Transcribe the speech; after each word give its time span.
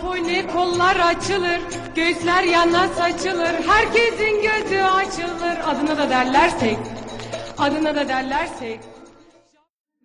Japone 0.00 0.46
kollar 0.46 0.96
açılır, 0.96 1.60
göğüsler 1.96 2.42
yana 2.42 2.88
saçılır, 2.88 3.54
herkesin 3.66 4.42
gözü 4.42 4.82
açılır. 4.82 5.58
Adına 5.66 5.98
da 5.98 6.10
derlersek, 6.10 6.76
adına 7.58 7.94
da 7.94 8.08
derlersek. 8.08 8.80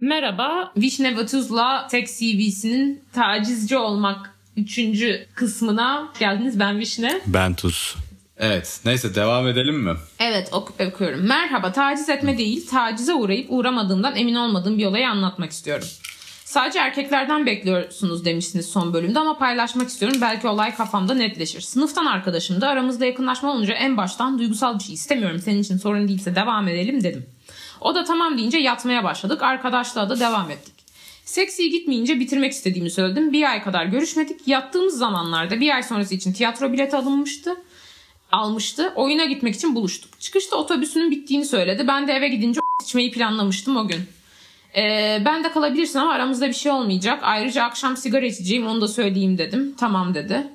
Merhaba, 0.02 0.72
Vişne 0.78 1.18
ve 1.18 1.26
Tuzla 1.26 1.88
Tek 1.92 2.08
CV'sinin 2.08 3.04
tacizci 3.14 3.78
olmak 3.78 4.36
üçüncü 4.58 5.28
kısmına 5.36 6.08
geldiniz. 6.20 6.60
Ben 6.60 6.80
Vişne. 6.80 7.22
Ben 7.28 7.54
Tuz. 7.54 7.96
Evet 8.38 8.80
neyse 8.86 9.16
devam 9.16 9.48
edelim 9.48 9.76
mi? 9.84 9.94
Evet 10.20 10.50
ok- 10.52 10.74
okuyorum. 10.92 11.28
Merhaba, 11.28 11.72
taciz 11.72 12.10
etme 12.10 12.38
değil, 12.38 12.68
tacize 12.68 13.14
uğrayıp 13.14 13.48
uğramadığımdan 13.50 14.16
emin 14.16 14.36
olmadığım 14.36 14.78
bir 14.78 14.86
olayı 14.86 15.10
anlatmak 15.10 15.52
istiyorum. 15.52 15.88
Sadece 16.56 16.80
erkeklerden 16.80 17.46
bekliyorsunuz 17.46 18.26
demişsiniz 18.26 18.66
son 18.66 18.94
bölümde 18.94 19.20
ama 19.20 19.38
paylaşmak 19.38 19.90
istiyorum. 19.90 20.18
Belki 20.22 20.48
olay 20.48 20.76
kafamda 20.76 21.14
netleşir. 21.14 21.62
Sınıftan 21.62 22.06
arkadaşım 22.06 22.62
da 22.62 22.68
aramızda 22.68 23.06
yakınlaşma 23.06 23.52
olunca 23.52 23.74
en 23.74 23.98
baştan 23.98 24.40
duygusal 24.40 24.80
bir 24.80 24.84
şey 24.84 24.94
istemiyorum. 24.94 25.40
Senin 25.40 25.62
için 25.62 25.78
sorun 25.78 26.08
değilse 26.08 26.36
devam 26.36 26.68
edelim 26.68 27.04
dedim. 27.04 27.26
O 27.82 27.96
da 27.96 28.04
tamam 28.04 28.38
deyince 28.38 28.58
yatmaya 28.58 29.04
başladık. 29.04 29.44
Arkadaşlığa 29.44 30.10
da 30.10 30.20
devam 30.20 30.52
ettik. 30.52 30.74
Seksi 31.26 31.70
gitmeyince 31.70 32.20
bitirmek 32.20 32.52
istediğimi 32.52 32.92
söyledim. 32.92 33.34
Bir 33.34 33.52
ay 33.52 33.64
kadar 33.64 33.86
görüşmedik. 33.86 34.48
Yattığımız 34.48 34.98
zamanlarda 34.98 35.60
bir 35.60 35.76
ay 35.76 35.84
sonrası 35.84 36.16
için 36.16 36.34
tiyatro 36.34 36.74
bileti 36.74 36.96
alınmıştı. 36.96 37.56
Almıştı. 38.32 38.94
Oyuna 38.96 39.26
gitmek 39.26 39.56
için 39.56 39.76
buluştuk. 39.76 40.20
Çıkışta 40.20 40.56
otobüsünün 40.56 41.12
bittiğini 41.12 41.46
söyledi. 41.46 41.88
Ben 41.88 42.08
de 42.08 42.14
eve 42.14 42.28
gidince 42.28 42.60
içmeyi 42.84 43.12
planlamıştım 43.12 43.78
o 43.78 43.88
gün. 43.88 44.00
Ee, 44.78 45.22
ben 45.26 45.44
de 45.44 45.52
kalabilirsin 45.52 46.00
ama 46.00 46.12
aramızda 46.14 46.48
bir 46.48 46.54
şey 46.54 46.72
olmayacak. 46.72 47.20
Ayrıca 47.22 47.64
akşam 47.64 47.98
sigara 47.98 48.26
içeceğim 48.26 48.68
onu 48.68 48.82
da 48.82 48.88
söyleyeyim 48.88 49.38
dedim. 49.38 49.76
Tamam 49.80 50.14
dedi. 50.14 50.48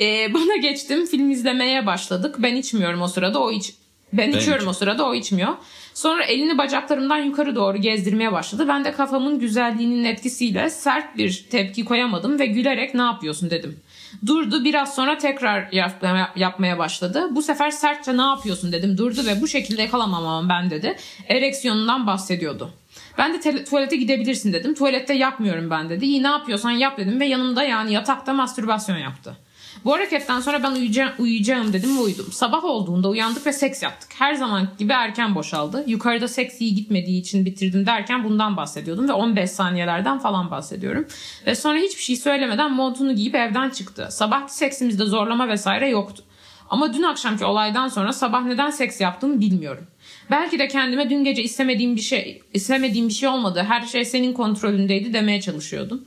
Ee, 0.00 0.34
bana 0.34 0.56
geçtim 0.56 1.06
film 1.06 1.30
izlemeye 1.30 1.86
başladık. 1.86 2.36
Ben 2.38 2.56
içmiyorum 2.56 3.02
o 3.02 3.08
sırada 3.08 3.38
o 3.42 3.52
iç. 3.52 3.74
Ben, 4.12 4.32
Ben 4.32 4.38
içiyorum 4.38 4.68
o 4.68 4.72
sırada 4.72 5.06
o 5.06 5.14
içmiyor. 5.14 5.54
Sonra 5.94 6.24
elini 6.24 6.58
bacaklarımdan 6.58 7.18
yukarı 7.18 7.56
doğru 7.56 7.78
gezdirmeye 7.78 8.32
başladı. 8.32 8.68
Ben 8.68 8.84
de 8.84 8.92
kafamın 8.92 9.38
güzelliğinin 9.38 10.04
etkisiyle 10.04 10.70
sert 10.70 11.16
bir 11.16 11.46
tepki 11.50 11.84
koyamadım 11.84 12.38
ve 12.38 12.46
gülerek 12.46 12.94
ne 12.94 13.02
yapıyorsun 13.02 13.50
dedim. 13.50 13.80
Durdu 14.26 14.64
biraz 14.64 14.94
sonra 14.94 15.18
tekrar 15.18 15.72
yapmaya, 15.72 16.32
yapmaya 16.36 16.78
başladı. 16.78 17.28
Bu 17.30 17.42
sefer 17.42 17.70
sertçe 17.70 18.16
ne 18.16 18.22
yapıyorsun 18.22 18.72
dedim. 18.72 18.98
Durdu 18.98 19.26
ve 19.26 19.40
bu 19.40 19.48
şekilde 19.48 19.82
yakalamamam 19.82 20.48
ben 20.48 20.70
dedi. 20.70 20.96
Ereksiyonundan 21.28 22.06
bahsediyordu. 22.06 22.70
Ben 23.18 23.34
de 23.34 23.40
te- 23.40 23.64
tuvalete 23.64 23.96
gidebilirsin 23.96 24.52
dedim. 24.52 24.74
Tuvalette 24.74 25.14
yapmıyorum 25.14 25.70
ben 25.70 25.90
dedi. 25.90 26.04
İyi 26.04 26.22
ne 26.22 26.28
yapıyorsan 26.28 26.70
yap 26.70 26.98
dedim 26.98 27.20
ve 27.20 27.26
yanımda 27.26 27.62
yani 27.62 27.92
yatakta 27.92 28.32
mastürbasyon 28.32 28.96
yaptı. 28.96 29.36
Bu 29.84 29.94
hareketten 29.94 30.40
sonra 30.40 30.62
ben 30.62 30.72
uyuyacağım, 30.72 31.12
uyuyacağım 31.18 31.72
dedim 31.72 31.96
ve 31.96 32.00
uyudum. 32.00 32.32
Sabah 32.32 32.64
olduğunda 32.64 33.08
uyandık 33.08 33.46
ve 33.46 33.52
seks 33.52 33.82
yaptık. 33.82 34.10
Her 34.18 34.34
zaman 34.34 34.68
gibi 34.78 34.92
erken 34.92 35.34
boşaldı. 35.34 35.84
Yukarıda 35.86 36.28
seks 36.28 36.60
iyi 36.60 36.74
gitmediği 36.74 37.20
için 37.20 37.44
bitirdim 37.44 37.86
derken 37.86 38.24
bundan 38.24 38.56
bahsediyordum 38.56 39.08
ve 39.08 39.12
15 39.12 39.50
saniyelerden 39.50 40.18
falan 40.18 40.50
bahsediyorum. 40.50 41.06
Ve 41.46 41.54
sonra 41.54 41.78
hiçbir 41.78 42.02
şey 42.02 42.16
söylemeden 42.16 42.72
montunu 42.72 43.14
giyip 43.14 43.34
evden 43.34 43.70
çıktı. 43.70 44.08
Sabahki 44.10 44.54
seksimizde 44.54 45.04
zorlama 45.04 45.48
vesaire 45.48 45.88
yoktu. 45.88 46.24
Ama 46.70 46.94
dün 46.94 47.02
akşamki 47.02 47.44
olaydan 47.44 47.88
sonra 47.88 48.12
sabah 48.12 48.44
neden 48.44 48.70
seks 48.70 49.00
yaptığımı 49.00 49.40
bilmiyorum. 49.40 49.86
Belki 50.30 50.58
de 50.58 50.68
kendime 50.68 51.10
dün 51.10 51.24
gece 51.24 51.42
istemediğim 51.42 51.96
bir 51.96 52.00
şey 52.00 52.42
istemediğim 52.54 53.08
bir 53.08 53.12
şey 53.12 53.28
olmadı. 53.28 53.64
Her 53.68 53.82
şey 53.82 54.04
senin 54.04 54.32
kontrolündeydi 54.32 55.12
demeye 55.12 55.40
çalışıyordum. 55.40 56.04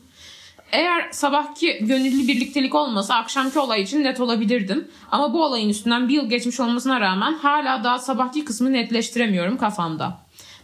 Eğer 0.72 1.08
sabahki 1.12 1.86
gönüllü 1.86 2.28
birliktelik 2.28 2.76
olmasa 2.76 3.16
akşamki 3.16 3.60
olay 3.60 3.82
için 3.82 4.04
net 4.04 4.20
olabilirdim. 4.20 4.88
Ama 5.12 5.34
bu 5.34 5.44
olayın 5.44 5.70
üstünden 5.70 6.10
bir 6.10 6.14
yıl 6.14 6.30
geçmiş 6.30 6.60
olmasına 6.60 7.02
rağmen 7.02 7.34
hala 7.34 7.84
daha 7.84 8.00
sabahki 8.00 8.46
kısmı 8.46 8.74
netleştiremiyorum 8.74 9.58
kafamda. 9.58 10.18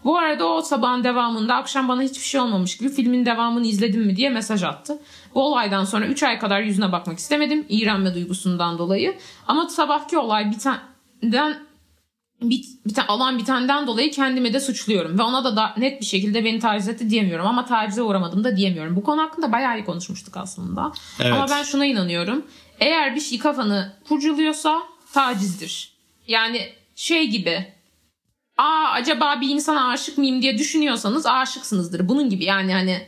Bu 0.03 0.17
arada 0.17 0.46
o 0.46 0.62
sabahın 0.62 1.03
devamında 1.03 1.56
akşam 1.56 1.88
bana 1.88 2.01
hiçbir 2.01 2.25
şey 2.25 2.41
olmamış 2.41 2.78
gibi 2.78 2.90
filmin 2.90 3.25
devamını 3.25 3.67
izledim 3.67 4.01
mi 4.06 4.16
diye 4.16 4.29
mesaj 4.29 4.63
attı. 4.63 5.00
Bu 5.35 5.41
olaydan 5.41 5.84
sonra 5.84 6.06
3 6.06 6.23
ay 6.23 6.40
kadar 6.40 6.62
yüzüne 6.62 6.91
bakmak 6.91 7.19
istemedim 7.19 7.66
iğrenme 7.69 8.13
duygusundan 8.13 8.78
dolayı. 8.78 9.17
Ama 9.47 9.69
sabahki 9.69 10.17
olay 10.17 10.51
bitenden 10.51 11.66
bit, 12.42 12.86
biten, 12.86 13.06
alan 13.08 13.38
bitenden 13.38 13.88
dolayı 13.88 14.12
kendimi 14.12 14.53
de 14.53 14.59
suçluyorum. 14.59 15.20
Ve 15.20 15.24
ona 15.24 15.44
da, 15.44 15.56
da 15.56 15.74
net 15.78 16.02
bir 16.02 16.06
şekilde 16.06 16.46
beni 16.46 16.59
taciz 16.59 16.90
etti 16.90 17.09
diyemiyorum. 17.09 17.48
Ama 17.48 17.66
tacize 17.66 18.02
uğramadım 18.02 18.44
da 18.44 18.58
diyemiyorum. 18.58 18.96
Bu 18.96 19.03
konu 19.03 19.22
hakkında 19.22 19.52
bayağı 19.52 19.80
iyi 19.80 19.86
konuşmuştuk 19.86 20.38
aslında. 20.38 20.92
Evet. 21.20 21.34
Ama 21.34 21.47
ben 21.50 21.64
şuna 21.64 21.86
inanıyorum. 21.86 22.46
Eğer 22.80 23.16
bir 23.16 23.22
şey 23.22 23.40
kafanı 23.40 23.94
kurcalıyorsa 24.08 24.84
tacizdir. 25.14 25.94
Yani 26.28 26.62
şey 26.96 27.28
gibi 27.28 27.74
aa 28.58 28.92
acaba 28.92 29.42
bir 29.42 29.50
insana 29.50 29.90
aşık 29.90 30.18
mıyım 30.18 30.42
diye 30.42 30.58
düşünüyorsanız 30.58 31.26
aşıksınızdır. 31.26 32.09
Bunun 32.09 32.30
gibi 32.30 32.44
yani 32.44 32.74
hani 32.74 33.08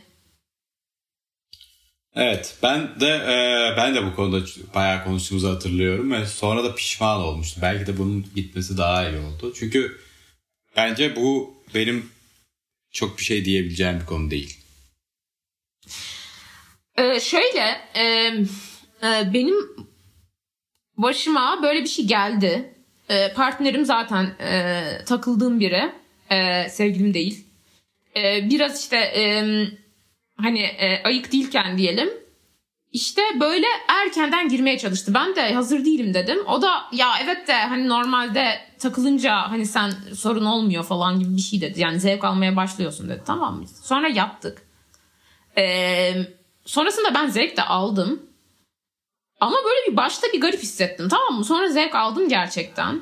Evet 2.16 2.58
ben 2.64 3.00
de 3.00 3.08
e, 3.08 3.74
ben 3.78 3.96
de 3.96 4.06
bu 4.06 4.16
konuda 4.16 4.46
bayağı 4.76 5.04
konuştuğumuzu 5.04 5.50
hatırlıyorum 5.50 6.12
ve 6.12 6.26
sonra 6.26 6.64
da 6.64 6.76
pişman 6.76 7.20
olmuştum. 7.22 7.62
Belki 7.62 7.88
de 7.88 7.98
bunun 7.98 8.26
gitmesi 8.36 8.78
daha 8.78 9.10
iyi 9.10 9.20
oldu. 9.20 9.54
Çünkü 9.56 9.98
bence 10.76 11.16
bu 11.16 11.54
benim 11.76 12.10
çok 12.92 13.18
bir 13.18 13.24
şey 13.24 13.46
diyebileceğim 13.46 14.00
bir 14.00 14.06
konu 14.06 14.32
değil. 14.32 14.58
Ee, 16.98 17.20
şöyle 17.20 17.82
e, 17.96 18.04
e, 19.04 19.34
benim 19.34 19.56
başıma 20.98 21.60
böyle 21.64 21.84
bir 21.84 21.90
şey 21.90 22.06
geldi. 22.06 22.74
E, 23.10 23.34
partnerim 23.34 23.86
zaten 23.86 24.24
e, 24.26 24.84
takıldığım 25.06 25.60
biri. 25.60 25.92
E, 26.32 26.70
sevgilim 26.70 27.14
değil. 27.14 27.46
E, 28.16 28.50
biraz 28.50 28.80
işte 28.80 28.98
e, 28.98 29.44
hani 30.42 30.62
e, 30.62 31.04
ayık 31.04 31.32
değilken 31.32 31.78
diyelim. 31.78 32.10
İşte 32.92 33.22
böyle 33.40 33.66
erkenden 33.88 34.50
girmeye 34.50 34.78
çalıştı. 34.78 35.14
Ben 35.14 35.36
de 35.36 35.54
hazır 35.54 35.86
değilim 35.86 36.14
dedim. 36.14 36.40
O 36.48 36.62
da 36.62 36.84
ya 36.92 37.12
evet 37.24 37.48
de 37.48 37.54
hani 37.54 37.90
normalde 37.90 38.60
takılınca 38.80 39.36
hani 39.36 39.66
sen 39.66 39.92
sorun 40.16 40.46
olmuyor 40.46 40.84
falan 40.84 41.20
gibi 41.20 41.36
bir 41.36 41.42
şey 41.42 41.62
dedi. 41.62 41.82
Yani 41.82 42.00
zevk 42.00 42.24
almaya 42.24 42.56
başlıyorsun 42.56 43.10
dedi. 43.10 43.24
Tamam 43.26 43.56
mı? 43.56 43.66
Sonra 43.84 44.08
yaptık. 44.08 44.62
Eee 45.58 46.40
Sonrasında 46.70 47.14
ben 47.14 47.28
zevk 47.28 47.58
de 47.58 47.64
aldım. 47.64 48.24
Ama 49.40 49.56
böyle 49.66 49.92
bir 49.92 49.98
başta 49.98 50.28
bir 50.34 50.42
garip 50.42 50.62
hissettim 50.62 51.10
tamam 51.10 51.38
mı? 51.38 51.46
Sonra 51.46 51.68
zevk 51.68 51.96
aldım 51.96 52.30
gerçekten. 52.30 53.02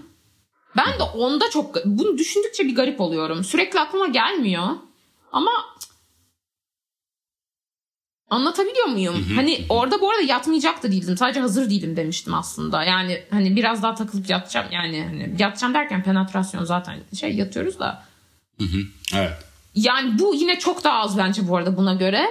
Ben 0.77 0.99
de 0.99 1.03
onda 1.03 1.49
çok 1.49 1.85
bunu 1.85 2.17
düşündükçe 2.17 2.63
bir 2.63 2.75
garip 2.75 3.01
oluyorum. 3.01 3.43
Sürekli 3.43 3.79
aklıma 3.79 4.07
gelmiyor. 4.07 4.67
Ama 5.31 5.51
anlatabiliyor 8.29 8.85
muyum? 8.85 9.25
Hani 9.35 9.65
orada 9.69 10.01
bu 10.01 10.09
arada 10.11 10.21
yatmayacak 10.21 10.83
da 10.83 10.91
değildim. 10.91 11.17
Sadece 11.17 11.39
hazır 11.39 11.69
değilim 11.69 11.95
demiştim 11.97 12.33
aslında. 12.33 12.83
Yani 12.83 13.23
hani 13.29 13.55
biraz 13.55 13.83
daha 13.83 13.95
takılıp 13.95 14.29
yatacağım. 14.29 14.67
Yani 14.71 15.03
hani 15.03 15.35
yatacağım 15.39 15.73
derken 15.73 16.03
penetrasyon 16.03 16.63
zaten 16.65 16.99
şey 17.19 17.35
yatıyoruz 17.35 17.79
da. 17.79 18.03
Evet. 19.15 19.33
Yani 19.75 20.19
bu 20.19 20.35
yine 20.35 20.59
çok 20.59 20.83
daha 20.83 20.99
az 20.99 21.17
bence 21.17 21.47
bu 21.47 21.57
arada 21.57 21.77
buna 21.77 21.93
göre. 21.93 22.25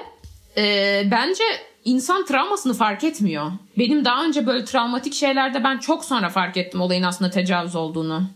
Ee, 0.57 1.09
bence 1.11 1.43
insan 1.85 2.27
travmasını 2.27 2.75
fark 2.75 3.05
etmiyor. 3.05 3.53
Benim 3.79 4.05
daha 4.05 4.25
önce 4.25 4.47
böyle 4.47 4.65
travmatik 4.65 5.15
şeylerde 5.15 5.65
ben 5.65 5.79
çok 5.79 6.05
sonra 6.05 6.29
fark 6.29 6.57
ettim 6.57 6.81
olayın 6.81 7.03
aslında 7.03 7.31
tecavüz 7.31 7.77
olduğunu. 7.77 8.31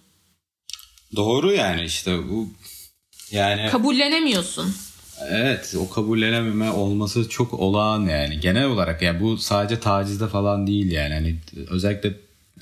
Doğru 1.17 1.53
yani 1.53 1.85
işte 1.85 2.19
bu 2.31 2.49
yani 3.31 3.69
Kabullenemiyorsun. 3.71 4.75
Evet 5.31 5.75
o 5.79 5.91
kabullenememe 5.91 6.71
olması 6.71 7.29
çok 7.29 7.55
olağan 7.55 8.01
yani 8.01 8.41
genel 8.41 8.65
olarak 8.65 9.03
yani 9.03 9.21
bu 9.21 9.39
sadece 9.39 9.81
tacizde 9.81 10.27
falan 10.29 10.67
değil 10.67 10.93
yani 10.93 11.15
hani 11.15 11.37
özellikle 11.71 12.13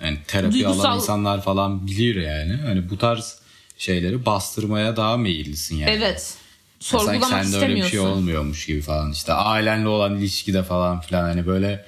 yani 0.02 0.18
terapi 0.26 0.58
Duygusal- 0.58 0.80
alan 0.86 0.96
insanlar 0.96 1.42
falan 1.42 1.86
bilir 1.86 2.16
yani 2.22 2.56
hani 2.66 2.90
bu 2.90 2.98
tarz 2.98 3.38
şeyleri 3.78 4.26
bastırmaya 4.26 4.96
daha 4.96 5.16
meyillisin 5.16 5.76
yani. 5.76 5.90
Evet. 5.90 6.34
Sanki 6.80 7.04
Sorgulamak 7.04 7.28
sende 7.28 7.56
öyle 7.56 7.74
bir 7.74 7.80
istemiyorsun. 7.82 7.90
şey 7.90 8.00
olmuyormuş 8.00 8.66
gibi 8.66 8.80
falan 8.82 9.12
işte 9.12 9.32
ailenle 9.32 9.88
olan 9.88 10.16
ilişkide 10.16 10.62
falan 10.62 11.00
filan 11.00 11.22
hani 11.22 11.46
böyle 11.46 11.84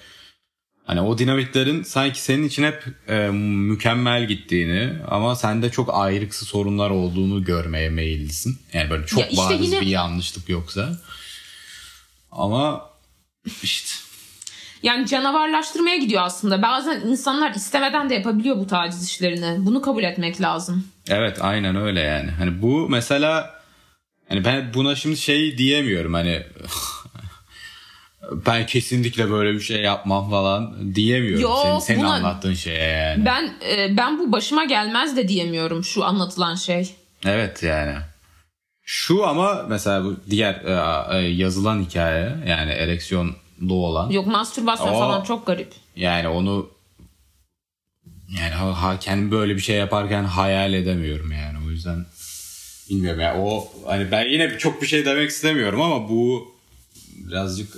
hani 0.85 1.01
o 1.01 1.19
dinamiklerin 1.19 1.83
sanki 1.83 2.23
senin 2.23 2.43
için 2.49 2.63
hep 2.65 2.85
e, 3.09 3.29
mükemmel 3.31 4.27
gittiğini 4.29 4.93
ama 5.09 5.37
sende 5.37 5.71
çok 5.71 5.95
ayrıksı 5.95 6.45
sorunlar 6.45 6.91
olduğunu 6.91 7.45
görmeye 7.45 7.89
meyillisin. 7.91 8.59
Yani 8.73 8.91
böyle 8.91 9.07
çok 9.07 9.21
Ya 9.21 9.27
işte 9.29 9.43
bariz 9.43 9.73
yine- 9.73 9.81
bir 9.81 9.87
yanlışlık 9.87 10.49
yoksa. 10.49 10.99
Ama 12.33 12.91
işte 13.63 13.91
Yani 14.83 15.07
canavarlaştırmaya 15.07 15.97
gidiyor 15.97 16.23
aslında. 16.23 16.63
Bazen 16.63 17.01
insanlar 17.01 17.55
istemeden 17.55 18.11
de 18.11 18.15
yapabiliyor 18.15 18.57
bu 18.57 18.67
taciz 18.67 19.05
işlerini. 19.07 19.67
Bunu 19.67 19.83
kabul 19.83 20.03
etmek 20.03 20.41
lazım. 20.41 20.87
evet 21.09 21.39
aynen 21.41 21.77
öyle 21.77 22.01
yani. 22.01 22.31
Hani 22.31 22.63
bu 22.63 22.89
mesela 22.89 23.61
hani 24.29 24.45
ben 24.45 24.75
buna 24.75 24.95
şimdi 24.97 25.17
şey 25.17 25.59
diyemiyorum 25.59 26.15
hani 26.15 26.43
ben 28.47 28.67
kesinlikle 28.67 29.31
böyle 29.31 29.53
bir 29.55 29.61
şey 29.61 29.81
yapmam 29.83 30.31
falan 30.31 30.95
diyemiyorum. 30.95 31.41
Yok, 31.43 31.59
senin 31.63 31.79
senin 31.79 32.01
buna- 32.01 32.13
anlattığın 32.15 32.55
şeye 32.55 32.89
yani. 32.89 33.25
Ben 33.25 33.53
e, 33.69 33.97
ben 33.97 34.19
bu 34.19 34.33
başıma 34.33 34.65
gelmez 34.65 35.17
de 35.17 35.29
diyemiyorum 35.29 35.85
şu 35.85 36.05
anlatılan 36.05 36.55
şey. 36.55 36.95
Evet 37.25 37.63
yani. 37.63 37.97
Şu 38.83 39.27
ama 39.27 39.67
mesela 39.69 40.05
bu 40.05 40.17
diğer 40.31 40.55
e, 40.55 41.19
e, 41.19 41.29
yazılan 41.29 41.83
hikaye 41.83 42.37
yani 42.47 42.71
ereksiyonlu 42.71 43.75
olan 43.75 44.11
Yok 44.11 44.27
mastürbasyon 44.27 44.95
O- 44.95 44.99
falan 44.99 45.23
çok 45.23 45.47
garip. 45.47 45.73
yani 45.97 46.29
onu 46.29 46.71
yani 48.41 48.51
ha, 48.55 48.99
kendim 49.01 49.31
böyle 49.31 49.57
bir 49.57 49.61
şey 49.61 49.77
yaparken 49.77 50.25
hayal 50.25 50.75
edemiyorum 50.75 51.33
yani 51.33 51.59
o 51.67 51.71
yüzden 51.71 52.07
bilmiyorum 52.91 53.21
ya 53.21 53.41
o 53.43 53.69
hani 53.87 54.11
ben 54.11 54.29
yine 54.29 54.59
çok 54.59 54.83
bir 54.83 54.87
şey 54.87 55.05
demek 55.05 55.31
istemiyorum 55.31 55.81
ama 55.83 56.09
bu 56.09 56.55
birazcık 57.29 57.77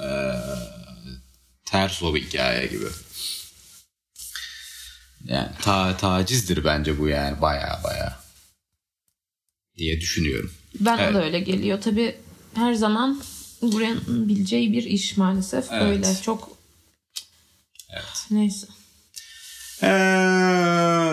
e, 0.00 0.08
ters 1.64 2.02
o 2.02 2.14
bir 2.14 2.22
hikaye 2.22 2.66
gibi. 2.66 2.84
Yani 5.24 5.48
ta, 5.62 5.96
tacizdir 5.96 6.64
bence 6.64 6.98
bu 6.98 7.08
yani 7.08 7.40
baya 7.40 7.80
baya 7.84 8.18
diye 9.76 10.00
düşünüyorum. 10.00 10.52
Bana 10.80 11.02
Evet. 11.02 11.14
da 11.14 11.24
öyle 11.24 11.40
geliyor. 11.40 11.80
Tabii 11.80 12.16
her 12.54 12.74
zaman 12.74 13.22
buraya 13.62 13.94
bileceği 14.06 14.72
bir 14.72 14.82
iş 14.82 15.16
maalesef. 15.16 15.72
Evet. 15.72 15.82
Öyle 15.82 16.16
çok 16.22 16.50
Evet. 17.90 18.26
neyse. 18.30 18.66
Ee, 19.82 19.86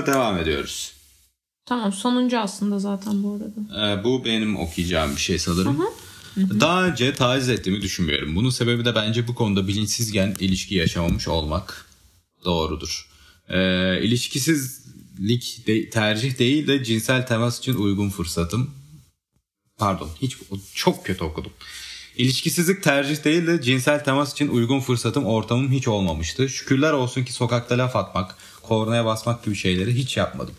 devam 0.07 0.37
ediyoruz. 0.37 0.93
Tamam 1.65 1.93
sonuncu 1.93 2.39
aslında 2.39 2.79
zaten 2.79 3.23
bu 3.23 3.33
arada. 3.33 3.91
Ee, 3.99 4.03
bu 4.03 4.25
benim 4.25 4.57
okuyacağım 4.59 5.15
bir 5.15 5.21
şey 5.21 5.39
sanırım. 5.39 5.85
Daha 6.37 6.85
önce 6.85 7.13
taciz 7.13 7.49
ettiğimi 7.49 7.81
düşünmüyorum. 7.81 8.35
Bunun 8.35 8.49
sebebi 8.49 8.85
de 8.85 8.95
bence 8.95 9.27
bu 9.27 9.35
konuda 9.35 9.67
bilinçsizken 9.67 10.35
ilişki 10.39 10.75
yaşamamış 10.75 11.27
olmak 11.27 11.85
doğrudur. 12.45 13.09
Ee, 13.49 13.99
ilişkisizlik 14.03 15.67
de- 15.67 15.89
tercih 15.89 16.39
değil 16.39 16.67
de 16.67 16.83
cinsel 16.83 17.27
temas 17.27 17.59
için 17.59 17.73
uygun 17.73 18.09
fırsatım. 18.09 18.71
Pardon 19.77 20.09
hiç 20.21 20.37
çok 20.75 21.05
kötü 21.05 21.23
okudum. 21.23 21.51
İlişkisizlik 22.17 22.83
tercih 22.83 23.23
değil 23.23 23.47
de 23.47 23.61
cinsel 23.61 24.03
temas 24.03 24.33
için 24.33 24.47
uygun 24.47 24.79
fırsatım 24.79 25.25
ortamım 25.25 25.71
hiç 25.71 25.87
olmamıştı. 25.87 26.49
Şükürler 26.49 26.93
olsun 26.93 27.23
ki 27.23 27.33
sokakta 27.33 27.77
laf 27.77 27.95
atmak, 27.95 28.35
kornaya 28.61 29.05
basmak 29.05 29.43
gibi 29.43 29.55
şeyleri 29.55 29.95
hiç 29.95 30.17
yapmadım. 30.17 30.55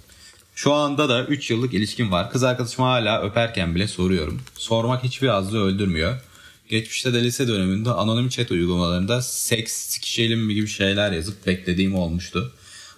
Şu 0.61 0.73
anda 0.73 1.09
da 1.09 1.25
3 1.25 1.51
yıllık 1.51 1.75
ilişkim 1.75 2.12
var. 2.12 2.31
Kız 2.31 2.43
arkadaşıma 2.43 2.89
hala 2.89 3.23
öperken 3.23 3.75
bile 3.75 3.89
soruyorum. 3.89 4.41
Sormak 4.55 5.05
hiçbir 5.05 5.29
azlığı 5.29 5.65
öldürmüyor. 5.65 6.21
Geçmişte 6.69 7.15
de 7.15 7.25
lise 7.25 7.49
döneminde 7.49 7.91
anonim 7.91 8.29
chat 8.29 8.51
uygulamalarında 8.51 9.23
seks, 9.23 9.73
sikişelim 9.73 10.49
gibi 10.49 10.67
şeyler 10.67 11.12
yazıp 11.12 11.47
beklediğim 11.47 11.95
olmuştu. 11.95 12.53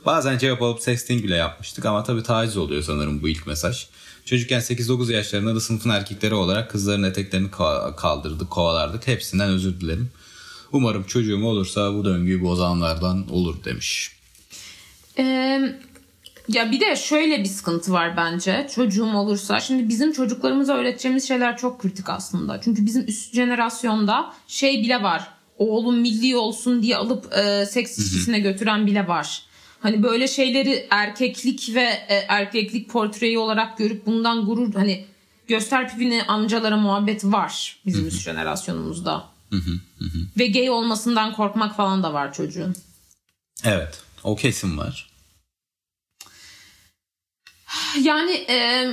Bazen 0.07 0.39
cevap 0.39 0.63
alıp 0.63 0.81
sexting 0.81 1.25
bile 1.25 1.37
yapmıştık 1.37 1.87
ama 1.87 2.05
tabii 2.05 2.23
taciz 2.23 2.57
oluyor 2.57 2.83
sanırım 2.83 3.23
bu 3.23 3.29
ilk 3.29 3.47
mesaj. 3.47 3.87
Çocukken 4.25 4.61
8-9 4.61 5.13
yaşlarında 5.13 5.55
da 5.55 5.61
sınıfın 5.61 5.91
erkekleri 5.91 6.35
olarak 6.35 6.71
kızların 6.71 7.03
eteklerini 7.03 7.49
ka- 7.49 7.97
kaldırdık, 7.97 8.51
kovalardık. 8.51 9.07
Hepsinden 9.07 9.51
özür 9.51 9.81
dilerim. 9.81 10.11
Umarım 10.73 11.05
çocuğum 11.05 11.45
olursa 11.45 11.95
bu 11.95 12.05
döngüyü 12.05 12.43
bozanlardan 12.43 13.31
olur 13.31 13.65
demiş. 13.65 14.11
Ee, 15.19 15.75
ya 16.49 16.73
bir 16.73 16.81
de 16.81 16.97
şöyle 16.97 17.41
bir 17.41 17.49
sıkıntı 17.49 17.93
var 17.93 18.17
bence 18.17 18.69
çocuğum 18.75 19.17
olursa. 19.17 19.61
Şimdi 19.61 19.89
bizim 19.89 20.13
çocuklarımıza 20.13 20.75
öğreteceğimiz 20.75 21.29
şeyler 21.29 21.57
çok 21.57 21.81
kritik 21.81 22.09
aslında. 22.09 22.61
Çünkü 22.61 22.87
bizim 22.87 23.05
üst 23.09 23.35
jenerasyonda 23.35 24.33
şey 24.49 24.83
bile 24.83 25.03
var. 25.03 25.29
Oğlum 25.59 26.01
milli 26.01 26.37
olsun 26.37 26.83
diye 26.83 26.97
alıp 26.97 27.33
e, 27.39 27.67
seks 27.67 27.99
ilişkisine 27.99 28.41
götüren 28.41 28.87
bile 28.87 29.09
var. 29.09 29.43
Hani 29.81 30.03
böyle 30.03 30.29
şeyleri 30.29 30.87
erkeklik 30.91 31.71
ve 31.75 31.85
e, 32.09 32.15
erkeklik 32.29 32.91
portreyi 32.91 33.39
olarak 33.39 33.79
görüp 33.79 34.07
bundan 34.07 34.47
gurur 34.47 34.75
hani 34.75 35.05
göster 35.49 35.89
pipini 35.91 36.23
amcalara 36.23 36.77
muhabbet 36.77 37.25
var 37.25 37.77
bizim 37.87 38.07
üst 38.07 38.23
jenerasyonumuzda. 38.23 39.25
Ve 40.39 40.47
gay 40.47 40.71
olmasından 40.71 41.33
korkmak 41.35 41.77
falan 41.77 42.03
da 42.03 42.13
var 42.13 42.33
çocuğun. 42.33 42.75
Evet 43.65 44.01
o 44.25 44.37
kesim 44.37 44.79
var. 44.79 45.12
Yani 48.03 48.33
e, 48.33 48.87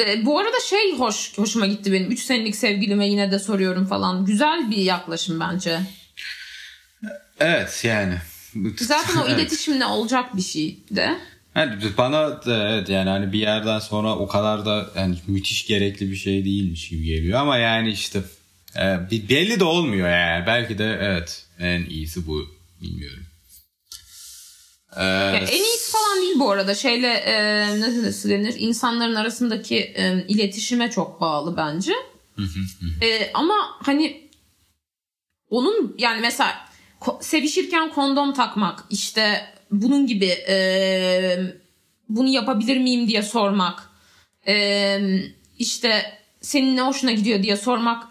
e, 0.00 0.24
bu 0.24 0.38
arada 0.38 0.60
şey 0.60 0.98
hoş 0.98 1.38
hoşuma 1.38 1.66
gitti 1.66 1.92
benim. 1.92 2.10
3 2.10 2.22
senelik 2.22 2.56
sevgilime 2.56 3.08
yine 3.08 3.30
de 3.32 3.38
soruyorum 3.38 3.86
falan. 3.86 4.24
Güzel 4.24 4.70
bir 4.70 4.76
yaklaşım 4.76 5.40
bence. 5.40 5.80
Evet 7.40 7.84
yani. 7.84 8.14
Zaten 8.78 9.16
o 9.16 9.24
Evet. 9.28 9.38
iletişimle 9.38 9.86
olacak 9.86 10.36
bir 10.36 10.42
şey 10.42 10.78
de. 10.90 11.18
Yani 11.56 11.72
bana 11.98 12.44
da 12.44 12.68
evet 12.68 12.88
yani 12.88 13.08
hani 13.10 13.32
bir 13.32 13.38
yerden 13.38 13.78
sonra 13.78 14.16
o 14.16 14.28
kadar 14.28 14.66
da 14.66 14.90
yani 14.96 15.16
müthiş 15.26 15.66
gerekli 15.66 16.10
bir 16.10 16.16
şey 16.16 16.44
değilmiş 16.44 16.88
gibi 16.88 17.04
geliyor 17.04 17.40
ama 17.40 17.58
yani 17.58 17.90
işte 17.90 18.22
e, 18.76 18.98
belli 19.10 19.60
de 19.60 19.64
olmuyor 19.64 20.08
yani. 20.08 20.46
Belki 20.46 20.78
de 20.78 20.98
evet 21.00 21.46
en 21.58 21.84
iyisi 21.84 22.26
bu 22.26 22.46
bilmiyorum. 22.82 23.24
Ee, 24.96 25.04
Ya 25.04 25.36
en 25.36 25.62
iyisi 25.64 25.92
falan 25.92 26.22
değil 26.22 26.38
bu 26.38 26.50
arada. 26.50 26.74
Şeyle 26.74 27.08
e, 27.12 27.66
nasıl 27.80 28.28
denir? 28.30 28.54
İnsanların 28.58 29.14
arasındaki 29.14 29.76
e, 29.78 30.24
iletişime 30.28 30.90
çok 30.90 31.20
bağlı 31.20 31.56
bence. 31.56 31.92
E, 33.02 33.30
ama 33.34 33.54
hani 33.82 34.30
onun 35.50 35.94
yani 35.98 36.20
mesela 36.20 36.54
sevişirken 37.20 37.90
kondom 37.90 38.34
takmak 38.34 38.84
işte 38.90 39.46
bunun 39.70 40.06
gibi 40.06 40.26
e, 40.48 40.56
bunu 42.08 42.28
yapabilir 42.28 42.76
miyim 42.78 43.08
diye 43.08 43.22
sormak 43.22 43.90
e, 44.48 44.98
işte 45.58 46.18
senin 46.40 46.76
ne 46.76 46.82
hoşuna 46.82 47.12
gidiyor 47.12 47.42
diye 47.42 47.56
sormak 47.56 48.06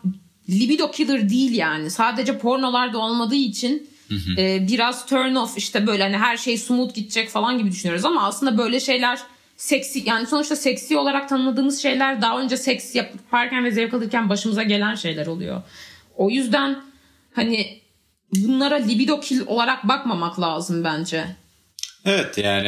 libido 0.49 0.91
killer 0.91 1.29
değil 1.29 1.53
yani 1.53 1.89
sadece 1.91 2.37
pornolarda 2.37 2.97
olmadığı 2.97 3.35
için 3.35 3.89
e, 4.37 4.67
biraz 4.67 5.05
turn 5.05 5.35
off 5.35 5.57
işte 5.57 5.87
böyle 5.87 6.03
hani 6.03 6.17
her 6.17 6.37
şey 6.37 6.57
smooth 6.57 6.93
gidecek 6.93 7.29
falan 7.29 7.57
gibi 7.57 7.71
düşünüyoruz 7.71 8.05
ama 8.05 8.23
aslında 8.27 8.57
böyle 8.57 8.79
şeyler 8.79 9.19
seksi 9.57 10.03
yani 10.09 10.27
sonuçta 10.27 10.55
seksi 10.55 10.97
olarak 10.97 11.29
tanımladığımız 11.29 11.81
şeyler 11.81 12.21
daha 12.21 12.39
önce 12.39 12.57
seks 12.57 12.95
yaparken 12.95 13.63
ve 13.65 13.71
zevk 13.71 13.93
alırken 13.93 14.29
başımıza 14.29 14.63
gelen 14.63 14.95
şeyler 14.95 15.27
oluyor. 15.27 15.61
O 16.17 16.29
yüzden 16.29 16.81
hani 17.33 17.81
bunlara 18.35 18.75
libido 18.75 19.19
kill 19.19 19.41
olarak 19.47 19.87
bakmamak 19.87 20.39
lazım 20.39 20.83
bence. 20.83 21.25
evet 22.05 22.37
yani 22.37 22.67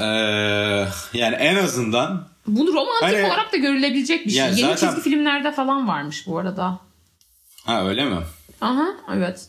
e, 0.00 0.04
yani 1.18 1.34
en 1.38 1.56
azından 1.56 2.28
Bunu 2.46 2.72
romantik 2.72 3.02
Hani- 3.02 3.26
olarak 3.26 3.52
da 3.52 3.56
görülebilecek 3.56 4.26
bir 4.26 4.30
şey. 4.30 4.38
Yani 4.38 4.60
Yeni 4.60 4.70
zaten- 4.70 4.94
çizgi 4.94 5.10
filmlerde 5.10 5.52
falan 5.52 5.88
varmış 5.88 6.26
bu 6.26 6.38
arada. 6.38 6.78
ha 7.66 7.86
öyle 7.88 8.04
mi? 8.04 8.16
Aha 8.60 8.86
evet. 9.14 9.48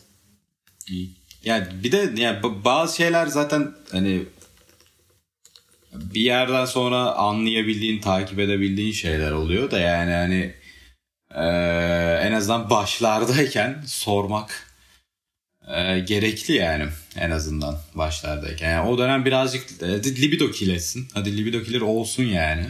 Yani 1.46 1.66
bir 1.84 1.92
de 1.92 1.96
yani 2.22 2.38
ba- 2.40 2.64
bazı 2.64 2.96
şeyler 2.96 3.26
zaten 3.26 3.72
hani 3.92 4.22
bir 5.92 6.20
yerden 6.20 6.64
sonra 6.64 6.96
anlayabildiğin, 7.12 8.00
takip 8.00 8.38
edebildiğin 8.38 8.92
şeyler 8.92 9.30
oluyor 9.32 9.70
da 9.70 9.78
yani 9.78 10.12
hani 10.12 10.54
eee, 11.34 12.20
en 12.28 12.32
azından 12.32 12.70
başlardayken 12.70 13.82
sormak 13.86 14.66
eee, 15.68 16.00
gerekli 16.00 16.54
yani 16.54 16.86
en 17.16 17.30
azından 17.30 17.78
başlardayken. 17.94 18.70
Yani 18.70 18.88
o 18.88 18.98
dönem 18.98 19.24
birazcık 19.24 19.82
e, 19.82 19.86
libido 20.04 20.50
kill 20.50 20.70
etsin. 20.74 21.08
Hadi 21.14 21.36
libido 21.36 21.62
killer 21.62 21.80
olsun 21.80 22.22
yani. 22.22 22.66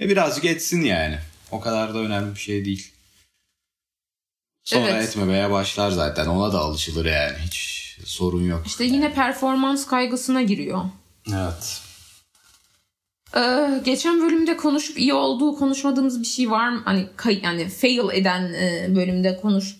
E 0.00 0.08
birazcık 0.08 0.44
etsin 0.44 0.82
yani. 0.82 1.18
O 1.50 1.60
kadar 1.60 1.94
da 1.94 1.98
önemli 1.98 2.34
bir 2.34 2.40
şey 2.40 2.64
değil. 2.64 2.90
Sonra 4.64 4.88
Evet. 4.90 5.08
etmemeye 5.08 5.50
başlar 5.50 5.90
zaten. 5.90 6.26
Ona 6.26 6.52
da 6.52 6.58
alışılır 6.58 7.04
yani. 7.04 7.36
Hiç 7.46 7.83
sorun 8.04 8.42
yok. 8.44 8.62
İşte 8.66 8.84
yine 8.84 9.14
performans 9.14 9.86
kaygısına 9.86 10.42
giriyor. 10.42 10.84
Evet. 11.28 11.80
Ee, 13.36 13.80
geçen 13.84 14.20
bölümde 14.22 14.56
konuşup 14.56 14.98
iyi 14.98 15.14
olduğu 15.14 15.56
konuşmadığımız 15.56 16.20
bir 16.20 16.26
şey 16.26 16.50
var 16.50 16.68
mı? 16.68 16.82
Hani 16.84 17.08
kay- 17.16 17.40
yani 17.42 17.68
fail 17.68 18.10
eden 18.12 18.52
e, 18.54 18.86
bölümde 18.96 19.36
konuşup 19.40 19.78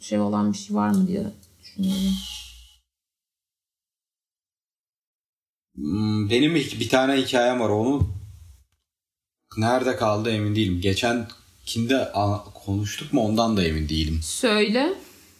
şey 0.00 0.20
olan 0.20 0.52
bir 0.52 0.58
şey 0.58 0.76
var 0.76 0.88
mı 0.90 1.08
diye 1.08 1.22
düşünüyorum. 1.62 2.12
Hmm, 5.74 6.30
Benim 6.30 6.54
bir, 6.54 6.88
tane 6.88 7.16
hikayem 7.16 7.60
var. 7.60 7.68
Onu 7.68 8.08
nerede 9.56 9.96
kaldı 9.96 10.30
emin 10.30 10.54
değilim. 10.56 10.80
Geçen 10.80 11.28
kimde 11.66 12.12
konuştuk 12.64 13.12
mu 13.12 13.20
ondan 13.20 13.56
da 13.56 13.64
emin 13.64 13.88
değilim. 13.88 14.20
Söyle. 14.22 14.94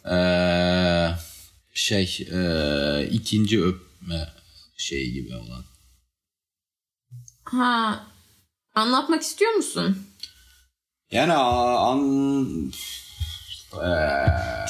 Ee, 0.04 1.08
şey 1.72 2.28
e, 2.32 3.08
ikinci 3.10 3.64
öpme 3.64 4.28
şey 4.76 5.10
gibi 5.10 5.36
olan. 5.36 5.64
Ha. 7.44 8.06
Anlatmak 8.74 9.22
istiyor 9.22 9.52
musun? 9.52 10.06
Yani 11.10 11.32
an, 11.32 12.72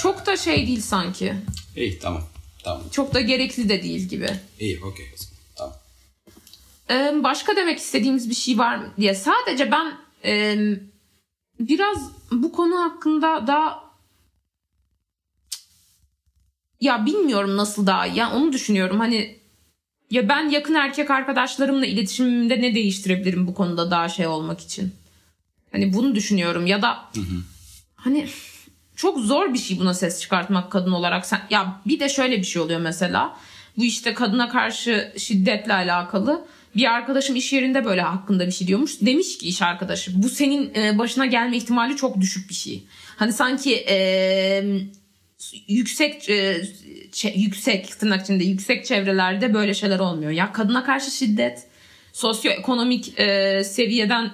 Çok 0.02 0.26
da 0.26 0.37
şey 0.37 0.66
değil 0.66 0.80
sanki. 0.80 1.35
İyi 1.76 1.99
tamam. 1.99 2.23
Tamam. 2.64 2.82
Çok 2.92 3.14
da 3.14 3.21
gerekli 3.21 3.68
de 3.68 3.82
değil 3.82 4.09
gibi. 4.09 4.30
İyi 4.61 4.85
okey. 4.85 5.06
Tamam. 5.56 5.75
Ee, 6.90 7.25
başka 7.25 7.56
demek 7.56 7.78
istediğimiz 7.78 8.30
bir 8.30 8.35
şey 8.35 8.59
var 8.59 8.76
mı 8.76 8.92
diye. 8.97 9.14
Sadece 9.14 9.71
ben 9.71 9.97
e, 10.25 10.56
biraz 11.61 11.99
bu 12.30 12.52
konu 12.52 12.82
hakkında 12.82 13.47
daha 13.47 13.81
ya 16.82 17.06
bilmiyorum 17.06 17.56
nasıl 17.56 17.86
daha 17.86 18.06
iyi. 18.06 18.16
Yani 18.16 18.34
onu 18.34 18.52
düşünüyorum. 18.52 19.00
Hani 19.00 19.36
ya 20.10 20.28
ben 20.28 20.48
yakın 20.48 20.74
erkek 20.74 21.10
arkadaşlarımla 21.10 21.86
iletişimimde 21.86 22.62
ne 22.62 22.74
değiştirebilirim 22.74 23.46
bu 23.46 23.54
konuda 23.54 23.90
daha 23.90 24.08
şey 24.08 24.26
olmak 24.26 24.60
için. 24.60 24.94
Hani 25.72 25.92
bunu 25.92 26.14
düşünüyorum 26.14 26.66
ya 26.66 26.82
da 26.82 26.98
hani 27.96 28.28
çok 28.96 29.18
zor 29.18 29.54
bir 29.54 29.58
şey 29.58 29.78
buna 29.78 29.94
ses 29.94 30.20
çıkartmak 30.20 30.72
kadın 30.72 30.92
olarak. 30.92 31.26
Sen, 31.26 31.40
ya 31.50 31.80
bir 31.86 32.00
de 32.00 32.08
şöyle 32.08 32.38
bir 32.38 32.44
şey 32.44 32.62
oluyor 32.62 32.80
mesela. 32.80 33.36
Bu 33.76 33.84
işte 33.84 34.14
kadına 34.14 34.48
karşı 34.48 35.12
şiddetle 35.18 35.74
alakalı. 35.74 36.44
Bir 36.76 36.84
arkadaşım 36.84 37.36
iş 37.36 37.52
yerinde 37.52 37.84
böyle 37.84 38.02
hakkında 38.02 38.46
bir 38.46 38.52
şey 38.52 38.66
diyormuş. 38.66 39.00
Demiş 39.00 39.38
ki 39.38 39.48
iş 39.48 39.62
arkadaşı 39.62 40.22
bu 40.22 40.28
senin 40.28 40.74
e, 40.74 40.98
başına 40.98 41.26
gelme 41.26 41.56
ihtimali 41.56 41.96
çok 41.96 42.20
düşük 42.20 42.48
bir 42.48 42.54
şey. 42.54 42.84
Hani 43.16 43.32
sanki 43.32 43.84
e, 43.88 43.96
yüksek 45.68 46.30
e, 46.30 46.62
yüksek 47.34 47.99
tırnak 48.00 48.22
içinde 48.22 48.44
yüksek 48.44 48.87
çevrelerde 48.87 49.54
böyle 49.54 49.75
şeyler 49.75 49.99
olmuyor. 49.99 50.30
Ya 50.30 50.52
kadına 50.52 50.84
karşı 50.84 51.11
şiddet 51.11 51.66
sosyoekonomik 52.12 53.18
e, 53.20 53.62
seviyeden 53.64 54.32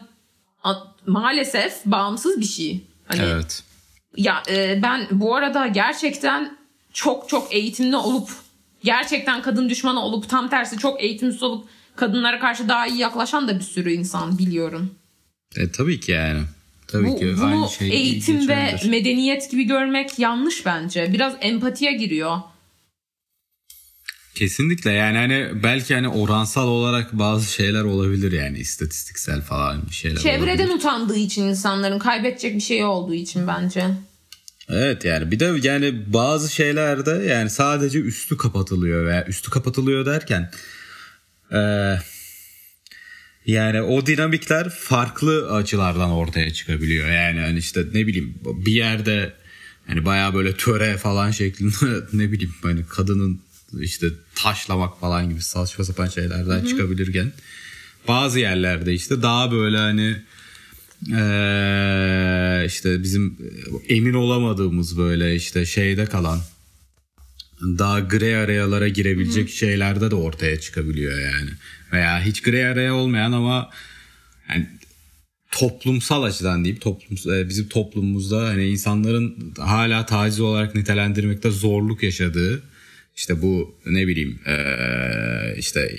a- 0.65 0.85
maalesef 1.07 1.85
bağımsız 1.85 2.41
bir 2.41 2.45
şey. 2.47 2.81
Hani 3.05 3.21
Evet. 3.23 3.63
ya 4.17 4.43
e, 4.51 4.83
ben 4.83 5.07
bu 5.11 5.37
arada 5.37 5.67
gerçekten 5.67 6.59
çok 6.93 7.29
çok 7.29 7.55
eğitimli 7.55 7.97
olup 7.97 8.31
gerçekten 8.85 9.43
kadın 9.43 9.69
düşmanı 9.69 10.01
olup 10.05 10.29
tam 10.29 10.51
tersi 10.51 10.79
çok 10.79 11.03
eğitimsiz 11.03 11.43
olup 11.43 11.69
kadınlara 11.97 12.39
karşı 12.41 12.69
daha 12.69 12.87
iyi 12.87 12.99
yaklaşan 12.99 13.49
da 13.49 13.59
bir 13.59 13.65
sürü 13.65 13.93
insan 13.93 14.39
biliyorum. 14.39 14.95
E, 15.57 15.73
tabii 15.73 16.01
ki 16.01 16.13
yani. 16.13 16.41
Tabii 16.89 17.07
Bu, 17.07 17.19
ki 17.19 17.35
bunu 17.37 17.45
aynı 17.47 17.69
şey 17.69 17.91
eğitim 17.91 18.49
ve 18.49 18.77
medeniyet 18.89 19.51
gibi 19.51 19.65
görmek 19.65 20.19
yanlış 20.19 20.67
bence. 20.67 21.13
Biraz 21.13 21.35
empatiye 21.41 21.93
giriyor. 21.93 22.37
Kesinlikle 24.35 24.93
yani 24.93 25.17
hani 25.19 25.63
belki 25.63 25.95
hani 25.95 26.09
oransal 26.09 26.69
olarak 26.69 27.13
bazı 27.13 27.53
şeyler 27.53 27.85
olabilir 27.85 28.33
yani 28.33 28.59
istatistiksel 28.59 29.43
falan 29.43 29.87
bir 29.89 29.95
şeyler 29.95 30.17
Çevreden 30.21 30.65
olabilir. 30.65 30.77
utandığı 30.79 31.17
için 31.17 31.43
insanların 31.43 31.99
kaybedecek 31.99 32.55
bir 32.55 32.61
şey 32.61 32.85
olduğu 32.85 33.15
için 33.15 33.47
bence. 33.47 33.85
Evet 34.69 35.05
yani 35.05 35.31
bir 35.31 35.41
de 35.41 35.59
yani 35.63 36.13
bazı 36.13 36.55
şeylerde 36.55 37.11
yani 37.11 37.51
sadece 37.51 37.99
üstü 37.99 38.37
kapatılıyor 38.37 39.07
veya 39.07 39.25
üstü 39.27 39.51
kapatılıyor 39.51 40.07
derken 40.07 40.51
eee, 41.53 42.01
yani 43.49 43.83
o 43.83 44.07
dinamikler 44.07 44.71
farklı 44.71 45.53
açılardan 45.53 46.11
ortaya 46.11 46.53
çıkabiliyor. 46.53 47.09
Yani 47.09 47.41
hani 47.41 47.59
işte 47.59 47.85
ne 47.95 48.07
bileyim 48.07 48.35
bir 48.45 48.73
yerde 48.73 49.33
hani 49.87 50.05
baya 50.05 50.35
böyle 50.35 50.57
töre 50.57 50.97
falan 50.97 51.31
şeklinde 51.31 51.75
ne 52.13 52.33
bileyim 52.33 52.55
hani 52.63 52.87
kadının 52.89 53.41
işte 53.81 54.07
taşlamak 54.35 55.01
falan 55.01 55.31
gibi 55.31 55.43
saçma 55.43 55.85
sapan 55.85 56.07
şeylerden 56.09 56.65
çıkabilirken 56.65 57.33
bazı 58.09 58.39
yerlerde 58.39 58.95
işte 58.95 59.23
daha 59.23 59.53
böyle 59.53 59.77
hani 59.77 60.17
eee, 61.09 62.67
işte 62.67 63.03
bizim 63.03 63.39
emin 63.89 64.15
olamadığımız 64.15 64.99
böyle 64.99 65.35
işte 65.35 65.67
şeyde 65.67 66.05
kalan 66.05 66.41
daha 67.63 68.01
grey 68.01 68.37
arayalara 68.37 68.89
girebilecek 68.89 69.51
şeylerde 69.51 70.11
de 70.11 70.15
ortaya 70.15 70.61
çıkabiliyor 70.61 71.19
yani. 71.21 71.51
Veya 71.93 72.23
hiç 72.25 72.43
grey 72.43 72.67
araya 72.67 72.95
olmayan 72.95 73.33
ama 73.33 73.71
yani 74.49 74.67
toplumsal 75.51 76.23
açıdan 76.23 76.65
diyeyim 76.65 76.81
toplum 76.81 77.35
e, 77.35 77.49
bizim 77.49 77.69
toplumumuzda 77.69 78.49
hani 78.49 78.69
insanların 78.69 79.55
hala 79.59 80.07
taciz 80.07 80.41
olarak 80.41 80.75
nitelendirmekte 80.75 81.51
zorluk 81.51 82.03
yaşadığı 82.03 82.63
işte 83.17 83.43
bu 83.43 83.81
ne 83.87 84.07
bileyim 84.07 84.41
e, 84.47 84.57
işte 85.59 85.99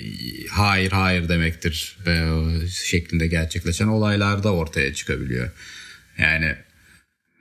hayır 0.50 0.90
hayır 0.90 1.28
demektir 1.28 1.98
e, 2.06 2.28
şeklinde 2.68 3.26
gerçekleşen 3.26 3.86
olaylarda 3.86 4.54
ortaya 4.54 4.94
çıkabiliyor. 4.94 5.50
Yani 6.18 6.54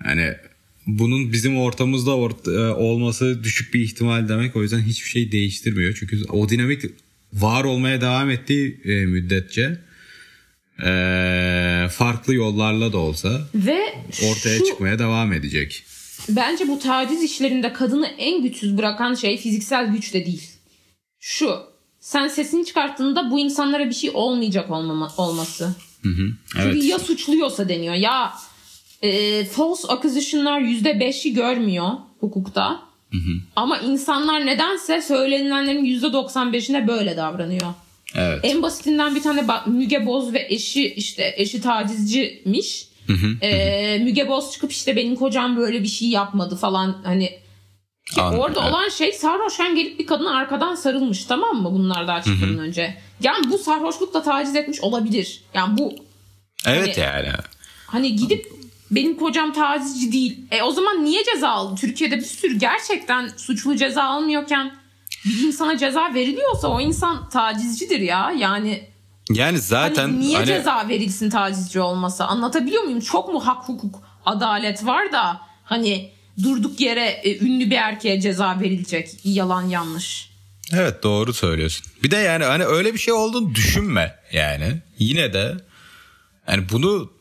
hani 0.04 0.36
bunun 0.88 1.32
bizim 1.34 1.58
ortamızda 1.58 2.12
ort- 2.12 2.74
olması 2.76 3.44
düşük 3.44 3.74
bir 3.74 3.82
ihtimal 3.82 4.30
demek. 4.30 4.56
O 4.56 4.64
yüzden 4.64 4.80
hiçbir 4.80 5.10
şey 5.10 5.32
değiştirmiyor. 5.32 5.94
Çünkü 6.00 6.24
o 6.30 6.50
dinamik 6.50 6.86
var 7.34 7.64
olmaya 7.64 8.02
devam 8.02 8.30
ettiği 8.30 8.82
e, 8.86 9.06
müddetçe 9.06 9.78
e, 10.86 11.88
farklı 11.92 12.34
yollarla 12.34 12.94
da 12.94 12.98
olsa 12.98 13.42
Ve 13.56 13.80
ortaya 14.32 14.58
şu, 14.60 14.66
çıkmaya 14.66 15.00
devam 15.00 15.34
edecek. 15.34 15.84
bence 16.30 16.68
bu 16.68 16.80
taciz 16.80 17.24
işlerinde 17.24 17.74
kadını 17.74 18.08
en 18.08 18.44
güçsüz 18.44 18.78
bırakan 18.78 19.14
şey 19.14 19.38
fiziksel 19.38 19.92
güç 19.92 20.14
de 20.14 20.26
değil. 20.26 20.52
Şu 21.20 21.60
sen 22.00 22.28
sesini 22.28 22.66
çıkarttığında 22.66 23.32
bu 23.32 23.40
insanlara 23.40 23.90
bir 23.90 23.94
şey 23.94 24.12
olmayacak 24.14 24.70
olmama, 24.72 25.14
olması. 25.18 25.76
Çünkü 26.04 26.36
Evet. 26.60 26.84
ya 26.84 27.00
suçluyorsa 27.00 27.70
deniyor 27.70 27.96
ya 27.96 28.34
e, 29.02 29.46
false 29.46 29.88
accusation'lar 29.88 30.62
%5'i 30.62 31.34
görmüyor 31.34 31.90
hukukta. 32.20 32.89
Ama 33.56 33.78
insanlar 33.80 34.46
nedense 34.46 35.02
söylenilenlerin 35.02 35.86
%95'ine 35.86 36.88
böyle 36.88 37.18
davranıyor. 37.18 37.74
Evet. 38.16 38.40
En 38.44 38.62
basitinden 38.62 39.16
bir 39.16 39.22
tane 39.22 39.42
ba- 39.42 39.70
Müge 39.70 40.06
Boz 40.06 40.34
ve 40.34 40.48
eşi 40.50 40.94
işte 40.94 41.34
eşi 41.38 41.62
tacizcimiş. 41.62 42.90
Ee, 43.42 44.00
Müge 44.04 44.28
Boz 44.28 44.52
çıkıp 44.52 44.72
işte 44.72 44.96
benim 44.96 45.16
kocam 45.16 45.58
böyle 45.58 45.84
bir 45.84 45.88
şey 45.88 46.10
yapmadı 46.10 46.56
falan 46.56 47.02
hani 47.04 47.40
ki 48.14 48.22
Anladım, 48.22 48.40
orada 48.40 48.60
evet. 48.62 48.72
olan 48.72 48.90
şey 48.90 49.12
sarhoşken 49.14 49.76
gelip 49.76 50.00
bir 50.00 50.06
kadına 50.06 50.38
arkadan 50.38 50.76
sarılmış 50.76 51.24
tamam 51.26 51.62
mı 51.62 51.72
bunlar 51.72 52.08
daha 52.08 52.22
çıkmadan 52.22 52.60
önce. 52.60 52.98
Yani 53.24 53.52
bu 53.52 53.58
sarhoşlukla 53.58 54.24
taciz 54.24 54.56
etmiş 54.56 54.82
olabilir. 54.82 55.42
Yani 55.54 55.78
bu 55.78 55.96
Evet 56.68 56.98
hani- 56.98 57.06
yani. 57.06 57.28
hani 57.88 58.16
gidip 58.16 58.59
benim 58.92 59.18
kocam 59.18 59.54
tacizci 59.54 60.12
değil. 60.12 60.38
E 60.52 60.62
o 60.62 60.72
zaman 60.72 61.06
niye 61.06 61.24
ceza 61.34 61.50
aldı? 61.50 61.76
Türkiye'de 61.82 62.18
bir 62.18 62.22
sürü 62.22 62.58
gerçekten 62.60 63.28
suçlu 63.38 63.76
ceza 63.76 64.04
almıyorken 64.04 64.76
bir 65.26 65.48
insana 65.48 65.78
ceza 65.78 66.14
veriliyorsa 66.14 66.68
o 66.68 66.82
insan 66.82 67.30
tacizcidir 67.30 68.00
ya. 68.00 68.34
Yani 68.38 68.88
Yani 69.34 69.60
zaten 69.60 70.04
Hani 70.08 70.20
niye 70.20 70.38
hani- 70.38 70.46
ceza 70.48 70.88
verilsin 70.90 71.30
tacizci 71.30 71.80
olmasa? 71.80 72.26
Anlatabiliyor 72.26 72.84
muyum? 72.84 73.00
Çok 73.00 73.34
mu 73.34 73.48
hak 73.48 73.64
hukuk 73.70 73.96
adalet 74.26 74.86
var 74.86 75.12
da 75.12 75.42
hani 75.64 76.12
durduk 76.44 76.80
yere 76.80 77.06
e, 77.06 77.40
ünlü 77.46 77.70
bir 77.70 77.76
erkeğe 77.76 78.22
ceza 78.22 78.60
verilecek. 78.60 79.10
Yalan 79.24 79.62
yanlış. 79.64 80.30
Evet 80.74 81.04
doğru 81.04 81.34
söylüyorsun. 81.34 81.86
Bir 82.04 82.12
de 82.12 82.16
yani 82.18 82.44
hani 82.44 82.64
öyle 82.66 82.94
bir 82.94 83.00
şey 83.00 83.14
olduğunu 83.14 83.56
düşünme 83.56 84.16
yani. 84.34 84.82
Yine 85.00 85.34
de 85.34 85.54
yani 86.48 86.64
bunu 86.72 87.12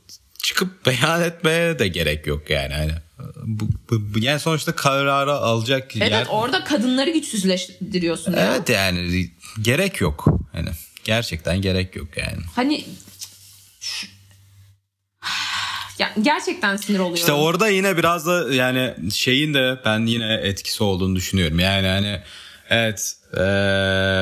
çıkıp 0.49 0.87
beyan 0.87 1.23
etmeye 1.23 1.79
de 1.79 1.89
gerek 1.89 2.27
yok 2.27 2.51
yani. 2.51 2.75
Hani 2.75 2.93
bu, 3.47 3.69
bu- 3.91 4.15
bu- 4.15 4.19
yani 4.19 4.41
sonuçta 4.41 4.73
kararı 4.77 5.33
alacak 5.33 5.97
Evet 5.97 6.11
yer. 6.13 6.27
orada 6.31 6.65
kadınları 6.65 7.11
güçsüzleştiriyorsun 7.11 8.33
ya. 8.33 8.39
Evet 8.55 8.69
yani 8.69 9.31
gerek 9.63 10.01
yok. 10.01 10.27
Hani 10.53 10.69
gerçekten 11.05 11.61
gerek 11.63 11.97
yok 11.97 12.09
yani. 12.17 12.43
Hani 12.57 12.85
ya, 15.99 16.11
gerçekten 16.23 16.77
sinir 16.77 16.99
oluyorum. 16.99 17.15
İşte 17.15 17.33
orada 17.33 17.69
yine 17.69 17.97
biraz 17.97 18.27
da 18.27 18.55
yani 18.55 18.95
şeyin 19.13 19.55
de 19.55 19.79
ben 19.85 20.07
yine 20.07 20.35
etkisi 20.35 20.85
olduğunu 20.85 21.17
düşünüyorum. 21.17 21.59
Yani 21.59 21.87
hani 21.87 22.21
evet 22.71 23.15
eee, 23.35 23.41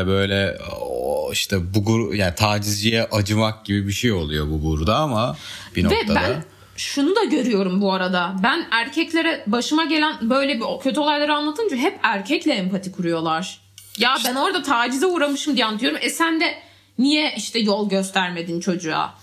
böyle 0.06 0.58
o 0.80 1.30
işte 1.32 1.74
bu 1.74 2.14
yani 2.14 2.34
tacizciye 2.34 3.04
acımak 3.04 3.64
gibi 3.66 3.88
bir 3.88 3.92
şey 3.92 4.12
oluyor 4.12 4.46
bu 4.46 4.62
burada 4.62 4.96
ama 4.96 5.36
bir 5.76 5.84
Ve 5.84 5.94
noktada. 5.94 6.14
ben 6.14 6.44
şunu 6.76 7.16
da 7.16 7.24
görüyorum 7.24 7.80
bu 7.80 7.92
arada. 7.92 8.36
Ben 8.42 8.66
erkeklere 8.70 9.44
başıma 9.46 9.84
gelen 9.84 10.30
böyle 10.30 10.54
bir 10.56 10.64
kötü 10.82 11.00
olayları 11.00 11.34
anlatınca 11.34 11.76
hep 11.76 11.98
erkekle 12.02 12.52
empati 12.52 12.92
kuruyorlar. 12.92 13.60
Ya 13.98 14.16
ben 14.24 14.34
orada 14.34 14.62
tacize 14.62 15.06
uğramışım 15.06 15.56
diye 15.56 15.66
anlatıyorum. 15.66 15.98
E 16.02 16.10
sen 16.10 16.40
de 16.40 16.54
niye 16.98 17.34
işte 17.36 17.58
yol 17.58 17.88
göstermedin 17.88 18.60
çocuğa? 18.60 19.14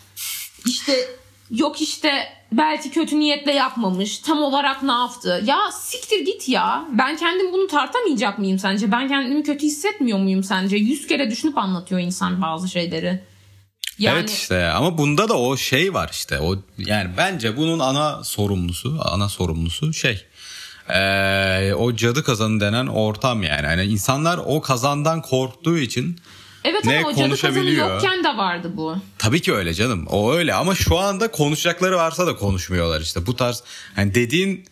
İşte 0.65 0.93
yok 1.51 1.81
işte 1.81 2.11
belki 2.51 2.91
kötü 2.91 3.19
niyetle 3.19 3.53
yapmamış. 3.53 4.17
Tam 4.19 4.41
olarak 4.43 4.83
ne 4.83 4.91
yaptı? 4.91 5.41
Ya 5.45 5.71
siktir 5.71 6.25
git 6.25 6.49
ya. 6.49 6.85
Ben 6.91 7.17
kendim 7.17 7.53
bunu 7.53 7.67
tartamayacak 7.67 8.39
mıyım 8.39 8.59
sence? 8.59 8.91
Ben 8.91 9.07
kendimi 9.07 9.43
kötü 9.43 9.65
hissetmiyor 9.65 10.19
muyum 10.19 10.43
sence? 10.43 10.77
Yüz 10.77 11.07
kere 11.07 11.31
düşünüp 11.31 11.57
anlatıyor 11.57 12.01
insan 12.01 12.41
bazı 12.41 12.69
şeyleri. 12.69 13.23
Yani 13.99 14.19
Evet 14.19 14.29
işte 14.29 14.67
ama 14.67 14.97
bunda 14.97 15.29
da 15.29 15.37
o 15.39 15.57
şey 15.57 15.93
var 15.93 16.09
işte 16.11 16.39
o 16.39 16.55
yani 16.77 17.09
bence 17.17 17.57
bunun 17.57 17.79
ana 17.79 18.23
sorumlusu 18.23 18.99
ana 19.05 19.29
sorumlusu 19.29 19.93
şey 19.93 20.25
Ee, 20.89 21.73
o 21.73 21.95
cadı 21.95 22.23
kazanı 22.23 22.59
denen 22.59 22.87
ortam 22.87 23.43
yani. 23.43 23.65
yani 23.65 23.83
insanlar 23.83 24.39
o 24.45 24.61
kazandan 24.61 25.21
korktuğu 25.21 25.77
için 25.77 26.19
Evet 26.63 26.85
Ne 26.85 26.97
ama 26.97 27.07
o 27.07 27.15
cadı 27.15 27.37
kazanı 27.41 27.69
yokken 27.69 28.23
de 28.23 28.37
vardı 28.37 28.71
bu. 28.73 28.95
Tabii 29.17 29.41
ki 29.41 29.53
öyle 29.53 29.73
canım. 29.73 30.07
O 30.07 30.33
öyle 30.33 30.53
ama 30.53 30.75
şu 30.75 30.97
anda 30.97 31.31
konuşacakları 31.31 31.97
varsa 31.97 32.27
da 32.27 32.35
konuşmuyorlar 32.35 33.01
işte. 33.01 33.25
Bu 33.25 33.35
tarz 33.35 33.63
hani 33.95 34.15
dediğin 34.15 34.65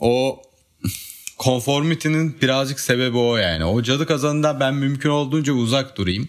o 0.00 0.42
konformitinin 1.38 2.40
birazcık 2.42 2.80
sebebi 2.80 3.16
o 3.16 3.36
yani. 3.36 3.64
O 3.64 3.82
cadı 3.82 4.06
kazanından 4.06 4.60
ben 4.60 4.74
mümkün 4.74 5.10
olduğunca 5.10 5.52
uzak 5.52 5.96
durayım. 5.96 6.28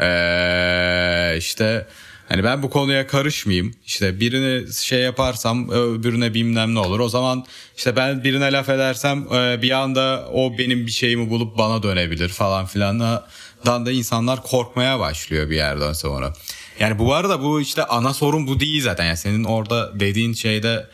Ee, 0.00 1.34
işte 1.38 1.86
hani 2.28 2.44
ben 2.44 2.62
bu 2.62 2.70
konuya 2.70 3.06
karışmayayım. 3.06 3.74
İşte 3.86 4.20
birini 4.20 4.72
şey 4.72 5.00
yaparsam 5.00 5.70
öbürüne 5.70 6.34
bilmem 6.34 6.74
ne 6.74 6.78
olur. 6.78 7.00
O 7.00 7.08
zaman 7.08 7.46
işte 7.76 7.96
ben 7.96 8.24
birine 8.24 8.52
laf 8.52 8.68
edersem 8.68 9.26
e, 9.34 9.62
bir 9.62 9.70
anda 9.70 10.28
o 10.32 10.58
benim 10.58 10.86
bir 10.86 10.92
şeyimi 10.92 11.30
bulup 11.30 11.58
bana 11.58 11.82
dönebilir 11.82 12.28
falan 12.28 12.66
filan. 12.66 13.22
Dan 13.66 13.86
da 13.86 13.90
insanlar 13.90 14.42
korkmaya 14.42 15.00
başlıyor 15.00 15.50
bir 15.50 15.56
yerden 15.56 15.92
sonra. 15.92 16.32
Yani 16.80 16.98
bu 16.98 17.14
arada 17.14 17.42
bu 17.42 17.60
işte 17.60 17.84
ana 17.84 18.14
sorun 18.14 18.46
bu 18.46 18.60
değil 18.60 18.82
zaten. 18.82 19.04
Yani 19.04 19.16
senin 19.16 19.44
orada 19.44 20.00
dediğin 20.00 20.32
şeyde 20.32 20.86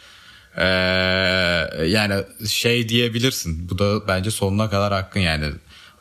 ee, 0.57 0.65
yani 1.87 2.25
şey 2.49 2.89
diyebilirsin. 2.89 3.69
Bu 3.71 3.79
da 3.79 4.09
bence 4.09 4.31
sonuna 4.31 4.71
kadar 4.71 4.93
hakkın 4.93 5.21
yani. 5.21 5.53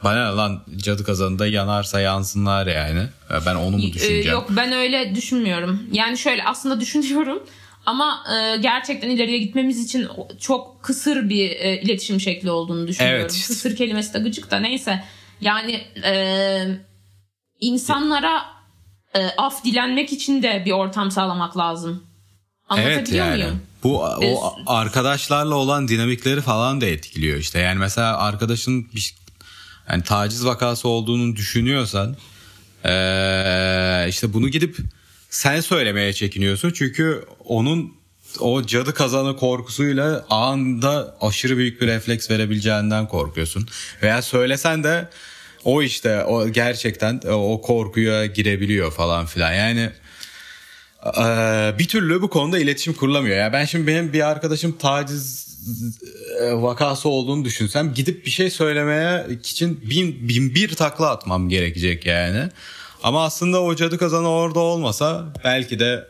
Bana 0.06 0.38
lan 0.38 0.62
cadı 0.78 1.04
kazanında 1.04 1.48
yanarsa 1.48 2.00
yansınlar 2.00 2.68
yani. 2.68 3.08
Ben 3.46 3.56
onu 3.56 3.78
mu 3.78 3.84
Ee, 3.90 3.94
düşüneceğim? 3.94 4.32
yok 4.32 4.48
ben 4.50 4.72
öyle 4.72 5.16
düşünmüyorum. 5.16 5.84
Yani 5.92 6.18
şöyle 6.18 6.44
aslında 6.44 6.80
düşünüyorum 6.80 7.44
ama 7.86 8.24
e, 8.36 8.58
gerçekten 8.58 9.10
ileriye 9.10 9.38
gitmemiz 9.38 9.86
için 9.86 10.08
çok 10.40 10.84
kısır 10.84 11.30
bir 11.30 11.50
e, 11.50 11.82
iletişim 11.82 12.20
şekli 12.20 12.52
olduğunu 12.52 12.88
düşünüyorum. 12.88 13.22
Evet. 13.22 13.46
Kısır 13.48 13.76
kelimesi 13.76 14.14
de 14.14 14.20
gıcık 14.20 14.52
da 14.52 14.60
neyse. 14.60 15.04
Yani 15.42 15.72
e, 16.04 16.14
insanlara 17.60 18.42
e, 19.16 19.28
af 19.38 19.64
dilenmek 19.64 20.14
için 20.14 20.44
de 20.44 20.64
bir 20.66 20.72
ortam 20.72 21.12
sağlamak 21.12 21.58
lazım. 21.58 22.04
Anlatabiliyor 22.70 23.02
Evet 23.02 23.12
yani. 23.14 23.44
muyum? 23.44 23.62
Bu 23.84 24.00
o 24.04 24.56
arkadaşlarla 24.68 25.56
olan 25.56 25.88
dinamikleri 25.88 26.42
falan 26.42 26.82
da 26.82 26.86
etkiliyor 26.86 27.38
işte. 27.38 27.60
Yani 27.60 27.80
mesela 27.80 28.18
arkadaşın 28.18 28.88
bir 28.96 29.16
yani 29.90 30.04
taciz 30.04 30.46
vakası 30.46 30.88
olduğunu 30.88 31.36
düşünüyorsan 31.36 32.16
ee, 32.86 34.06
işte 34.10 34.34
bunu 34.34 34.50
gidip 34.50 34.78
sen 35.30 35.62
söylemeye 35.62 36.14
çekiniyorsun. 36.14 36.72
Çünkü 36.76 37.26
onun 37.46 37.94
o 38.40 38.66
cadı 38.66 38.94
kazanı 38.94 39.38
korkusuyla 39.38 40.26
anında 40.30 41.18
aşırı 41.22 41.58
büyük 41.58 41.82
bir 41.82 41.88
refleks 41.88 42.30
verebileceğinden 42.32 43.08
korkuyorsun. 43.08 43.68
Veya 44.04 44.22
söylesen 44.22 44.84
de 44.84 45.10
o 45.64 45.82
işte 45.82 46.24
o 46.24 46.50
gerçekten 46.50 47.22
o 47.32 47.62
korkuya 47.62 48.26
girebiliyor 48.26 48.92
falan 48.92 49.26
filan. 49.26 49.54
Yani 49.54 49.90
bir 51.80 51.88
türlü 51.88 52.22
bu 52.22 52.30
konuda 52.30 52.60
iletişim 52.60 52.94
kurulamıyor. 52.94 53.38
Ya 53.38 53.54
ben 53.54 53.66
şimdi 53.66 53.88
benim 53.88 54.14
bir 54.14 54.28
arkadaşım 54.28 54.78
taciz 54.78 55.48
e, 55.48 55.55
vakası 56.52 57.10
olduğunu 57.10 57.46
düşünsem 57.46 57.94
gidip 57.94 58.26
bir 58.26 58.32
şey 58.32 58.50
söylemeye 58.50 59.28
için 59.30 59.82
bin, 59.90 60.30
bin 60.30 60.56
bir 60.56 60.76
takla 60.76 61.10
atmam 61.10 61.50
gerekecek 61.50 62.06
yani. 62.06 62.50
Ama 63.04 63.24
aslında 63.24 63.62
o 63.62 63.76
cadı 63.76 63.98
kazanı 63.98 64.30
orada 64.30 64.60
olmasa 64.60 65.34
belki 65.44 65.80
de 65.80 66.08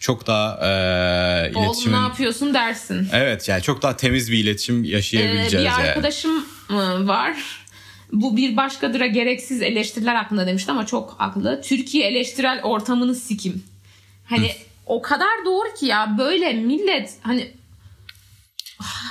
çok 0.00 0.26
daha 0.26 0.58
e, 0.66 1.52
Oğlum 1.54 1.64
iletişimin... 1.64 1.96
ne 1.96 2.00
yapıyorsun 2.00 2.54
dersin. 2.54 3.08
Evet 3.12 3.48
yani 3.48 3.62
çok 3.62 3.82
daha 3.82 3.96
temiz 3.96 4.32
bir 4.32 4.38
iletişim 4.38 4.84
Ee, 4.84 4.88
yaşayabileceğiz 4.88 5.52
bir 5.52 5.70
yani. 5.70 5.88
arkadaşım 5.88 6.44
e, 6.70 6.74
var. 7.06 7.36
Bu 8.12 8.36
bir 8.36 8.56
başkadıra 8.56 9.06
gereksiz 9.06 9.62
eleştiriler 9.62 10.14
hakkında 10.14 10.46
demişti 10.46 10.70
ama 10.70 10.86
çok 10.86 11.14
haklı. 11.18 11.62
Türkiye 11.64 12.08
eleştirel 12.08 12.60
ortamını 12.62 13.14
sikim. 13.14 13.62
Hani 14.24 14.50
o 14.86 15.02
kadar 15.02 15.44
doğru 15.44 15.74
ki 15.80 15.86
ya 15.86 16.14
böyle 16.18 16.52
millet 16.52 17.10
hani 17.22 17.52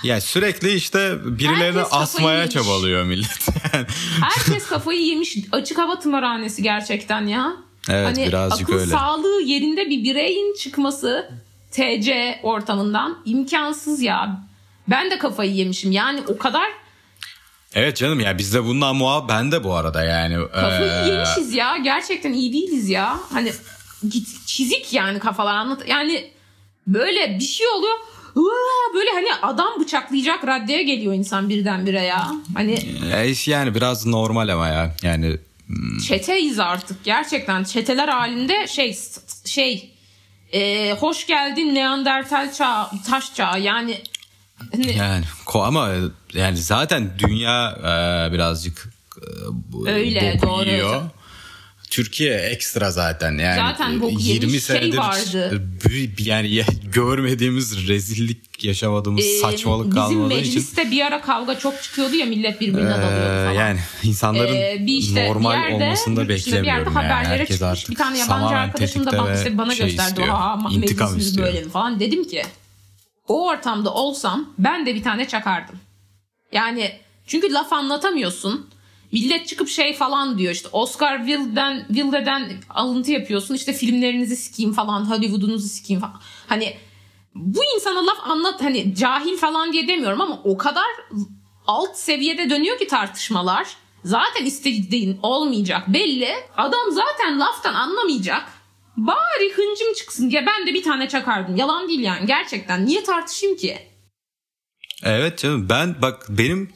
Yani 0.03 0.21
sürekli 0.21 0.73
işte 0.73 1.15
birilerini 1.25 1.77
Herkes 1.77 1.93
asmaya 1.93 2.37
yemiş. 2.39 2.53
çabalıyor 2.53 3.03
millet. 3.03 3.47
Herkes 4.21 4.67
kafayı 4.67 5.01
yemiş 5.01 5.37
açık 5.51 5.77
hava 5.77 5.99
tımarhanesi 5.99 6.63
gerçekten 6.63 7.27
ya. 7.27 7.53
Evet, 7.89 8.05
hani 8.17 8.27
birazcık 8.27 8.69
akıl 8.69 8.79
öyle. 8.79 8.91
sağlığı 8.91 9.41
yerinde 9.41 9.89
bir 9.89 10.03
bireyin 10.03 10.55
çıkması 10.55 11.29
TC 11.71 12.39
ortamından 12.43 13.17
imkansız 13.25 14.01
ya. 14.01 14.41
Ben 14.87 15.11
de 15.11 15.17
kafayı 15.17 15.51
yemişim 15.51 15.91
yani 15.91 16.21
o 16.27 16.37
kadar 16.37 16.67
evet 17.73 17.97
canım 17.97 18.19
ya 18.19 18.37
bizde 18.37 18.63
bundan 18.65 18.95
muha 18.95 19.29
ben 19.29 19.51
de 19.51 19.63
bu 19.63 19.73
arada 19.73 20.03
yani. 20.03 20.47
Kafayı 20.53 20.91
Ee, 20.91 21.07
yemişiz 21.09 21.53
ya. 21.53 21.77
Gerçekten 21.77 22.33
iyi 22.33 22.53
değiliz 22.53 22.89
ya. 22.89 23.19
Hani 23.33 23.51
git 24.09 24.47
çizik 24.47 24.93
yani 24.93 25.19
kafalar 25.19 25.55
anlat. 25.55 25.87
Yani 25.87 26.31
böyle 26.87 27.39
bir 27.39 27.45
şey 27.45 27.67
oluyor. 27.67 27.97
Böyle 28.93 29.09
hani 29.13 29.27
adam 29.41 29.79
bıçaklayacak 29.79 30.47
raddeye 30.47 30.83
geliyor 30.83 31.13
insan 31.13 31.49
birdenbire 31.49 32.01
ya. 32.01 32.31
Hani 32.53 32.79
E, 33.13 33.33
Yani 33.45 33.75
biraz 33.75 34.05
normal 34.05 34.49
ama 34.49 34.67
ya. 34.67 34.95
Yani 35.01 35.37
çeteyiz 36.07 36.59
artık 36.59 37.03
gerçekten. 37.03 37.63
Çeteler 37.63 38.07
halinde 38.07 38.67
şey 38.67 38.97
şey 39.45 39.91
e, 40.53 40.91
hoş 40.99 41.27
geldin 41.27 41.75
Neandertal 41.75 42.53
çağı, 42.53 42.87
taş 43.09 43.33
çağı 43.35 43.59
yani 43.61 44.01
hani 44.71 44.97
yani 44.97 45.25
ama 45.53 45.89
yani 46.33 46.57
zaten 46.57 47.11
dünya 47.19 47.71
e, 47.79 48.33
birazcık 48.33 48.89
e, 49.87 49.89
Öyle, 49.91 50.39
doğru. 50.41 50.69
yiyor. 50.69 51.01
Türkiye 51.95 52.33
ekstra 52.37 52.91
zaten 52.91 53.37
yani 53.37 53.55
Zaten 53.55 54.01
boku 54.01 54.19
20 54.19 54.23
yemiş 54.33 54.51
şey 54.51 54.59
senedir 54.79 54.97
vardı. 54.97 55.63
bir- 55.85 56.25
yani 56.25 56.53
ya- 56.53 56.65
görmediğimiz 56.93 57.87
rezillik 57.87 58.63
yaşamadığımız 58.63 59.25
e, 59.25 59.39
saçmalık 59.39 59.85
bizim 59.85 59.95
kalmadığı 60.01 60.33
için 60.33 60.37
mecliste 60.53 60.91
bir 60.91 61.01
ara 61.05 61.21
kavga 61.21 61.59
çok 61.59 61.83
çıkıyordu 61.83 62.15
ya 62.15 62.25
millet 62.25 62.61
birbirine 62.61 62.89
e, 62.89 63.01
dalıyordu 63.01 63.45
falan. 63.45 63.51
yani 63.51 63.79
insanların 64.03 64.55
Ee, 64.55 64.77
bir 64.79 64.93
işte 64.93 65.29
normal 65.29 65.57
bir 65.57 65.61
yerde, 65.71 65.73
olmasını 65.85 66.15
da 66.17 66.27
dışında 66.29 66.61
bir 66.61 66.67
yerde 66.67 66.85
beklemiyorum 66.85 66.93
yani. 66.95 67.05
haberlere 67.07 67.39
Herkes 67.39 67.57
çıkmış. 67.57 67.71
artık 67.71 67.89
Bir 67.89 67.95
tane 67.95 68.17
yabancı 68.17 68.55
arkadaşım 68.55 69.05
da 69.05 69.27
ve 69.31 69.37
işte 69.37 69.57
bana 69.57 69.75
şey 69.75 69.87
gösterdi. 69.87 70.09
istiyor. 70.09 70.27
Ha, 70.27 70.59
İntikam 70.71 70.79
meclisimiz 71.07 71.27
istiyor. 71.27 71.47
böyle 71.47 71.69
falan. 71.69 71.99
Dedim 71.99 72.23
ki 72.27 72.41
o 73.27 73.47
ortamda 73.49 73.93
olsam 73.93 74.53
ben 74.57 74.85
de 74.85 74.95
bir 74.95 75.03
tane 75.03 75.27
çakardım. 75.27 75.75
Yani 76.51 76.91
çünkü 77.27 77.53
laf 77.53 77.73
anlatamıyorsun. 77.73 78.69
Millet 79.15 79.47
çıkıp 79.47 79.69
şey 79.69 79.93
falan 79.93 80.37
diyor 80.37 80.53
işte 80.53 80.67
Oscar 80.71 81.17
Wilde'den, 81.17 81.85
Wilde'den 81.87 82.51
alıntı 82.69 83.11
yapıyorsun 83.11 83.55
işte 83.55 83.73
filmlerinizi 83.73 84.35
sikeyim 84.35 84.73
falan 84.73 85.09
Hollywood'unuzu 85.09 85.67
sikeyim 85.67 86.01
falan. 86.01 86.21
Hani 86.47 86.77
bu 87.35 87.59
insana 87.75 88.05
laf 88.05 88.17
anlat 88.29 88.61
hani 88.61 88.95
cahil 88.95 89.37
falan 89.37 89.73
diye 89.73 89.87
demiyorum 89.87 90.21
ama 90.21 90.41
o 90.43 90.57
kadar 90.57 90.85
alt 91.67 91.95
seviyede 91.95 92.49
dönüyor 92.49 92.79
ki 92.79 92.87
tartışmalar. 92.87 93.67
Zaten 94.03 94.45
istediğin 94.45 95.19
olmayacak 95.23 95.93
belli. 95.93 96.29
Adam 96.57 96.91
zaten 96.91 97.39
laftan 97.39 97.73
anlamayacak. 97.73 98.43
Bari 98.97 99.53
hıncım 99.55 99.93
çıksın 99.93 100.29
diye 100.29 100.45
ben 100.45 100.67
de 100.67 100.73
bir 100.73 100.83
tane 100.83 101.07
çakardım. 101.07 101.55
Yalan 101.55 101.87
değil 101.87 101.99
yani 101.99 102.25
gerçekten. 102.25 102.85
Niye 102.85 103.03
tartışayım 103.03 103.57
ki? 103.57 103.77
Evet 105.03 105.39
canım 105.39 105.69
ben 105.69 106.01
bak 106.01 106.25
benim 106.29 106.69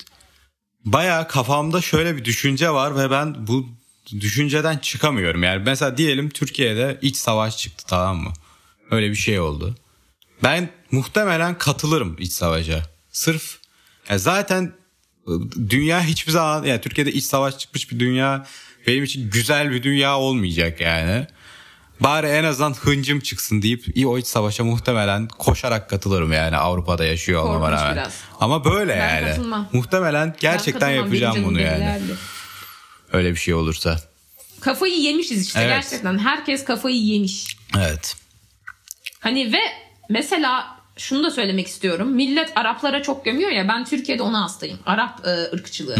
bayağı 0.86 1.28
kafamda 1.28 1.82
şöyle 1.82 2.18
bir 2.18 2.26
düşünce 2.26 2.70
var 2.70 2.98
ve 2.98 3.12
ben 3.12 3.48
bu 3.48 3.70
düşünceden 4.20 4.78
çıkamıyorum. 4.78 5.44
Yani 5.44 5.64
mesela 5.66 5.98
diyelim 5.98 6.30
Türkiye'de 6.30 7.00
iç 7.02 7.16
savaş 7.16 7.58
çıktı 7.58 7.86
tamam 7.88 8.18
mı? 8.18 8.34
Öyle 8.92 9.10
bir 9.10 9.16
şey 9.16 9.40
oldu. 9.40 9.76
Ben 10.44 10.70
muhtemelen 10.92 11.58
katılırım 11.58 12.16
iç 12.20 12.32
savaşa. 12.32 12.84
Sırf 13.12 13.58
ya 14.10 14.18
zaten 14.18 14.74
dünya 15.70 16.02
hiçbir 16.02 16.32
zaman 16.32 16.64
yani 16.64 16.82
Türkiye'de 16.82 17.12
iç 17.12 17.24
savaş 17.24 17.58
çıkmış 17.58 17.92
bir 17.92 18.00
dünya 18.00 18.48
benim 18.88 19.04
için 19.04 19.30
güzel 19.30 19.72
bir 19.72 19.84
dünya 19.84 20.18
olmayacak 20.18 20.82
yani. 20.82 21.28
Bari 22.00 22.28
en 22.28 22.44
azından 22.44 22.74
hıncım 22.74 23.20
çıksın 23.20 23.62
deyip 23.62 23.98
iyi 23.98 24.08
o 24.08 24.18
iç 24.18 24.28
savaşa 24.28 24.64
muhtemelen 24.64 25.28
koşarak 25.28 25.90
katılırım 25.90 26.32
yani 26.34 26.58
Avrupa'da 26.58 27.06
yaşıyor 27.06 27.44
olmama 27.44 27.60
Korkunç 27.60 27.80
rağmen. 27.82 27.96
biraz. 27.96 28.14
Ama 28.40 28.66
böyle 28.66 28.92
Ben 28.94 29.16
yani. 29.16 29.26
katılmam. 29.30 29.68
Muhtemelen 29.74 30.36
gerçekten 30.40 30.80
katılmam, 30.80 31.06
yapacağım 31.06 31.46
bunu 31.46 31.62
yani. 31.62 32.00
Öyle 33.14 33.32
bir 33.32 33.36
şey 33.40 33.54
olursa. 33.54 34.00
Kafayı 34.60 35.00
yemişiz 35.00 35.48
işte 35.48 35.60
Evet. 35.60 35.70
gerçekten. 35.70 36.18
Herkes 36.20 36.64
kafayı 36.66 36.96
yemiş. 37.04 37.58
Evet. 37.78 38.16
Hani 39.20 39.54
ve 39.54 39.60
mesela 40.10 40.68
şunu 40.98 41.24
da 41.24 41.32
söylemek 41.32 41.68
istiyorum. 41.68 42.08
Millet 42.12 42.58
Araplara 42.58 43.04
çok 43.04 43.26
gömüyor 43.26 43.52
ya 43.52 43.68
ben 43.68 43.86
Türkiye'de 43.86 44.24
ona 44.24 44.44
hastayım. 44.44 44.80
Arap 44.86 45.28
e, 45.28 45.30
ırkçılığı. 45.56 45.98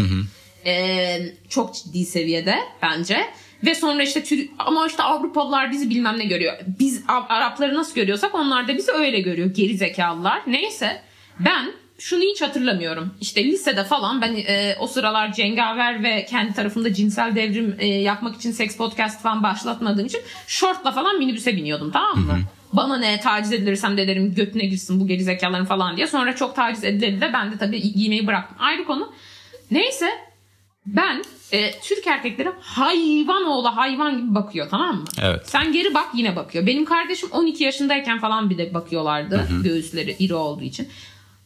E, 0.66 1.34
çok 1.48 1.74
ciddi 1.74 2.04
seviyede 2.06 2.56
bence. 2.82 3.30
Ve 3.64 3.74
sonra 3.74 4.02
işte 4.02 4.22
ama 4.58 4.86
işte 4.86 5.02
Avrupalılar 5.02 5.70
bizi 5.70 5.90
bilmem 5.90 6.18
ne 6.18 6.24
görüyor. 6.24 6.58
Biz 6.78 7.04
Arapları 7.08 7.74
nasıl 7.74 7.94
görüyorsak 7.94 8.34
onlar 8.34 8.68
da 8.68 8.76
bizi 8.76 8.92
öyle 8.92 9.20
görüyor. 9.20 9.54
Geri 9.54 9.76
zekalılar. 9.76 10.42
Neyse 10.46 11.02
ben 11.40 11.72
şunu 11.98 12.22
hiç 12.22 12.42
hatırlamıyorum. 12.42 13.14
İşte 13.20 13.44
lisede 13.44 13.84
falan 13.84 14.22
ben 14.22 14.34
e, 14.36 14.76
o 14.80 14.86
sıralar 14.86 15.32
cengaver 15.32 16.02
ve 16.02 16.24
kendi 16.24 16.52
tarafında 16.54 16.94
cinsel 16.94 17.36
devrim 17.36 17.76
e, 17.78 17.86
yapmak 17.86 18.36
için 18.36 18.50
seks 18.50 18.76
podcast 18.76 19.22
falan 19.22 19.42
başlatmadığım 19.42 20.06
için 20.06 20.20
şortla 20.46 20.92
falan 20.92 21.18
minibüse 21.18 21.56
biniyordum 21.56 21.90
tamam 21.90 22.18
mı? 22.18 22.38
Bana 22.72 22.98
ne 22.98 23.20
taciz 23.20 23.52
edilirsem 23.52 23.96
de 23.96 24.08
derim 24.08 24.34
götüne 24.34 24.66
girsin 24.66 25.00
bu 25.00 25.06
gerizekaların 25.06 25.64
falan 25.64 25.96
diye. 25.96 26.06
Sonra 26.06 26.36
çok 26.36 26.56
taciz 26.56 26.84
edildi 26.84 27.20
de 27.20 27.30
ben 27.32 27.52
de 27.52 27.58
tabii 27.58 27.92
giymeyi 27.92 28.26
bıraktım. 28.26 28.56
Ayrı 28.60 28.84
konu. 28.84 29.12
Neyse 29.70 30.10
ben 30.86 31.24
e, 31.52 31.80
Türk 31.80 32.06
erkekleri 32.06 32.48
hayvan 32.60 33.44
oğlu 33.44 33.76
hayvan 33.76 34.18
gibi 34.18 34.34
bakıyor 34.34 34.68
tamam 34.70 34.96
mı? 34.96 35.04
Evet. 35.22 35.48
Sen 35.48 35.72
geri 35.72 35.94
bak 35.94 36.06
yine 36.14 36.36
bakıyor. 36.36 36.66
Benim 36.66 36.84
kardeşim 36.84 37.28
12 37.32 37.64
yaşındayken 37.64 38.18
falan 38.20 38.50
bile 38.50 38.74
bakıyorlardı. 38.74 39.48
Göğüsleri 39.64 40.16
iri 40.18 40.34
olduğu 40.34 40.64
için. 40.64 40.88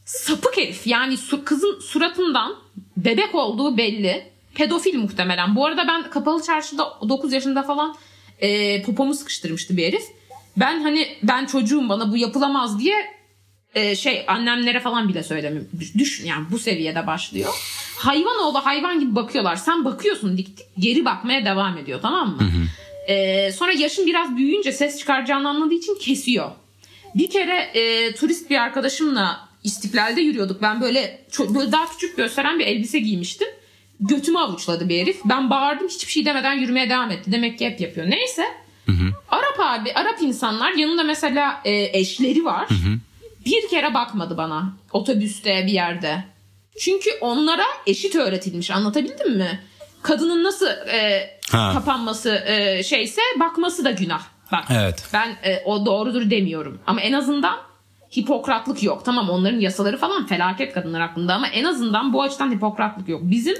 Sapık 0.05 0.57
herif 0.57 0.87
yani 0.87 1.16
su, 1.16 1.44
kızın 1.44 1.81
suratından 1.81 2.57
bebek 2.97 3.35
olduğu 3.35 3.77
belli. 3.77 4.35
Pedofil 4.55 4.99
muhtemelen. 4.99 5.57
Bu 5.57 5.66
arada 5.66 5.88
ben 5.88 6.11
kapalı 6.11 6.42
çarşıda 6.42 6.92
9 7.09 7.33
yaşında 7.33 7.62
falan 7.62 7.97
e, 8.38 8.83
popomu 8.83 9.14
sıkıştırmıştı 9.14 9.77
bir 9.77 9.87
herif. 9.87 10.03
Ben 10.57 10.83
hani 10.83 11.09
ben 11.23 11.47
çocuğum 11.47 11.88
bana 11.88 12.12
bu 12.12 12.16
yapılamaz 12.16 12.79
diye 12.81 12.94
e, 13.75 13.97
şey 13.97 14.25
annemlere 14.29 14.81
falan 14.81 15.09
bile 15.09 15.23
söylemem. 15.23 15.68
Düşün 15.99 16.27
yani 16.27 16.47
bu 16.51 16.59
seviyede 16.59 17.07
başlıyor. 17.07 17.55
Hayvan 18.05 18.38
oğlu 18.38 18.67
hayvan 18.67 19.01
gibi 19.01 19.14
bakıyorlar. 19.14 19.57
Sen 19.57 19.85
bakıyorsun 19.85 20.38
dik 20.38 20.59
dik 20.59 20.67
geri 20.79 21.05
bakmaya 21.05 21.45
devam 21.45 21.79
ediyor 21.79 21.99
tamam 22.03 22.29
mı? 22.29 22.43
E, 23.09 23.53
sonra 23.53 23.73
yaşın 23.73 24.07
biraz 24.07 24.37
büyüyünce 24.37 24.73
ses 24.73 24.99
çıkaracağını 24.99 25.49
anladığı 25.49 25.75
için 25.75 25.95
kesiyor. 25.95 26.51
Bir 27.14 27.31
kere 27.31 27.57
e, 27.75 28.14
turist 28.14 28.51
bir 28.51 28.57
arkadaşımla 28.57 29.49
istiklalde 29.64 30.21
yürüyorduk. 30.21 30.62
Ben 30.62 30.81
böyle, 30.81 31.25
çok, 31.31 31.55
böyle 31.55 31.73
daha 31.73 31.88
küçük 31.90 32.17
gösteren 32.17 32.59
bir 32.59 32.67
elbise 32.67 32.99
giymiştim. 32.99 33.49
Götümü 34.01 34.38
avuçladı 34.38 34.88
bir 34.88 35.01
herif. 35.01 35.21
Ben 35.25 35.51
bağırdım 35.51 35.88
hiçbir 35.88 36.12
şey 36.12 36.25
demeden 36.27 36.53
yürümeye 36.55 36.90
devam 36.90 37.11
etti. 37.11 37.33
Demek 37.33 37.59
ki 37.59 37.67
hep 37.67 37.81
yapıyor. 37.81 38.11
Neyse. 38.11 38.45
Arap 39.29 39.57
abi, 39.59 39.93
Arap 39.93 40.23
insanlar 40.23 40.73
yanında 40.73 41.03
mesela 41.03 41.61
e, 41.64 41.99
eşleri 41.99 42.45
var. 42.45 42.69
Bir 43.47 43.69
kere 43.69 43.95
bakmadı 43.95 44.37
bana 44.37 44.73
otobüste 44.93 45.64
bir 45.67 45.73
yerde. 45.73 46.25
Çünkü 46.80 47.10
onlara 47.20 47.64
eşit 47.87 48.14
öğretilmiş. 48.16 48.70
Anlatabildim 48.70 49.37
mi? 49.37 49.60
Kadının 50.02 50.44
nasıl 50.44 50.66
e, 50.66 51.30
Ha. 51.50 51.70
kapanması 51.74 52.34
e, 52.46 52.82
şeyse 52.82 53.20
bakması 53.40 53.84
da 53.84 53.90
günah. 53.90 54.22
Bak 54.52 54.64
Evet. 54.70 55.04
ben 55.12 55.28
e, 55.44 55.62
o 55.64 55.87
doğrudur 55.87 56.30
demiyorum. 56.30 56.80
Ama 56.87 57.00
en 57.00 57.12
azından 57.12 57.56
hipokratlık 58.16 58.82
yok. 58.82 59.04
Tamam 59.04 59.30
onların 59.30 59.60
yasaları 59.60 59.96
falan 59.98 60.26
felaket 60.26 60.72
kadınlar 60.74 61.02
hakkında 61.02 61.34
ama 61.34 61.48
en 61.48 61.64
azından 61.64 62.12
bu 62.12 62.22
açıdan 62.22 62.52
hipokratlık 62.52 63.08
yok. 63.08 63.20
Bizim 63.24 63.56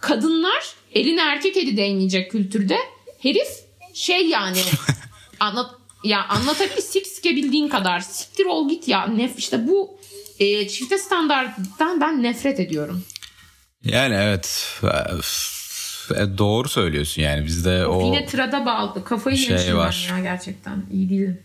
kadınlar 0.00 0.74
eline 0.94 1.20
erkek 1.20 1.56
eli 1.56 1.76
değmeyecek 1.76 2.30
kültürde 2.30 2.78
herif 3.22 3.48
şey 3.94 4.28
yani 4.28 4.58
anlat 5.40 5.70
ya 6.04 6.24
anlatabilir 6.28 6.80
sik 6.80 7.06
sikebildiğin 7.06 7.68
kadar 7.68 8.00
siktir 8.00 8.44
ol 8.44 8.68
git 8.68 8.88
ya 8.88 9.06
nef 9.06 9.38
işte 9.38 9.68
bu 9.68 9.98
e, 10.38 10.68
çifte 10.68 10.98
standarttan 10.98 12.00
ben 12.00 12.22
nefret 12.22 12.60
ediyorum. 12.60 13.04
Yani 13.84 14.14
evet. 14.14 14.80
E, 16.16 16.38
Doğru 16.38 16.68
söylüyorsun 16.68 17.22
yani 17.22 17.46
bizde 17.46 17.86
o 17.86 18.06
Yine 18.06 18.26
trada 18.26 18.66
bağlı 18.66 19.04
kafayı 19.04 19.36
şey 19.36 19.76
var. 19.76 20.06
ben 20.10 20.14
ya 20.16 20.22
gerçekten 20.22 20.82
iyi 20.92 21.10
değilim. 21.10 21.42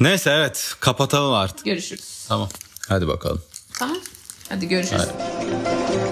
Neyse 0.00 0.30
evet 0.30 0.74
kapatalım 0.80 1.34
artık. 1.34 1.64
Görüşürüz. 1.64 2.24
Tamam. 2.28 2.48
Hadi 2.88 3.08
bakalım. 3.08 3.42
Tamam. 3.78 3.98
Hadi 4.48 4.68
görüşürüz. 4.68 5.02
Hadi. 5.02 6.05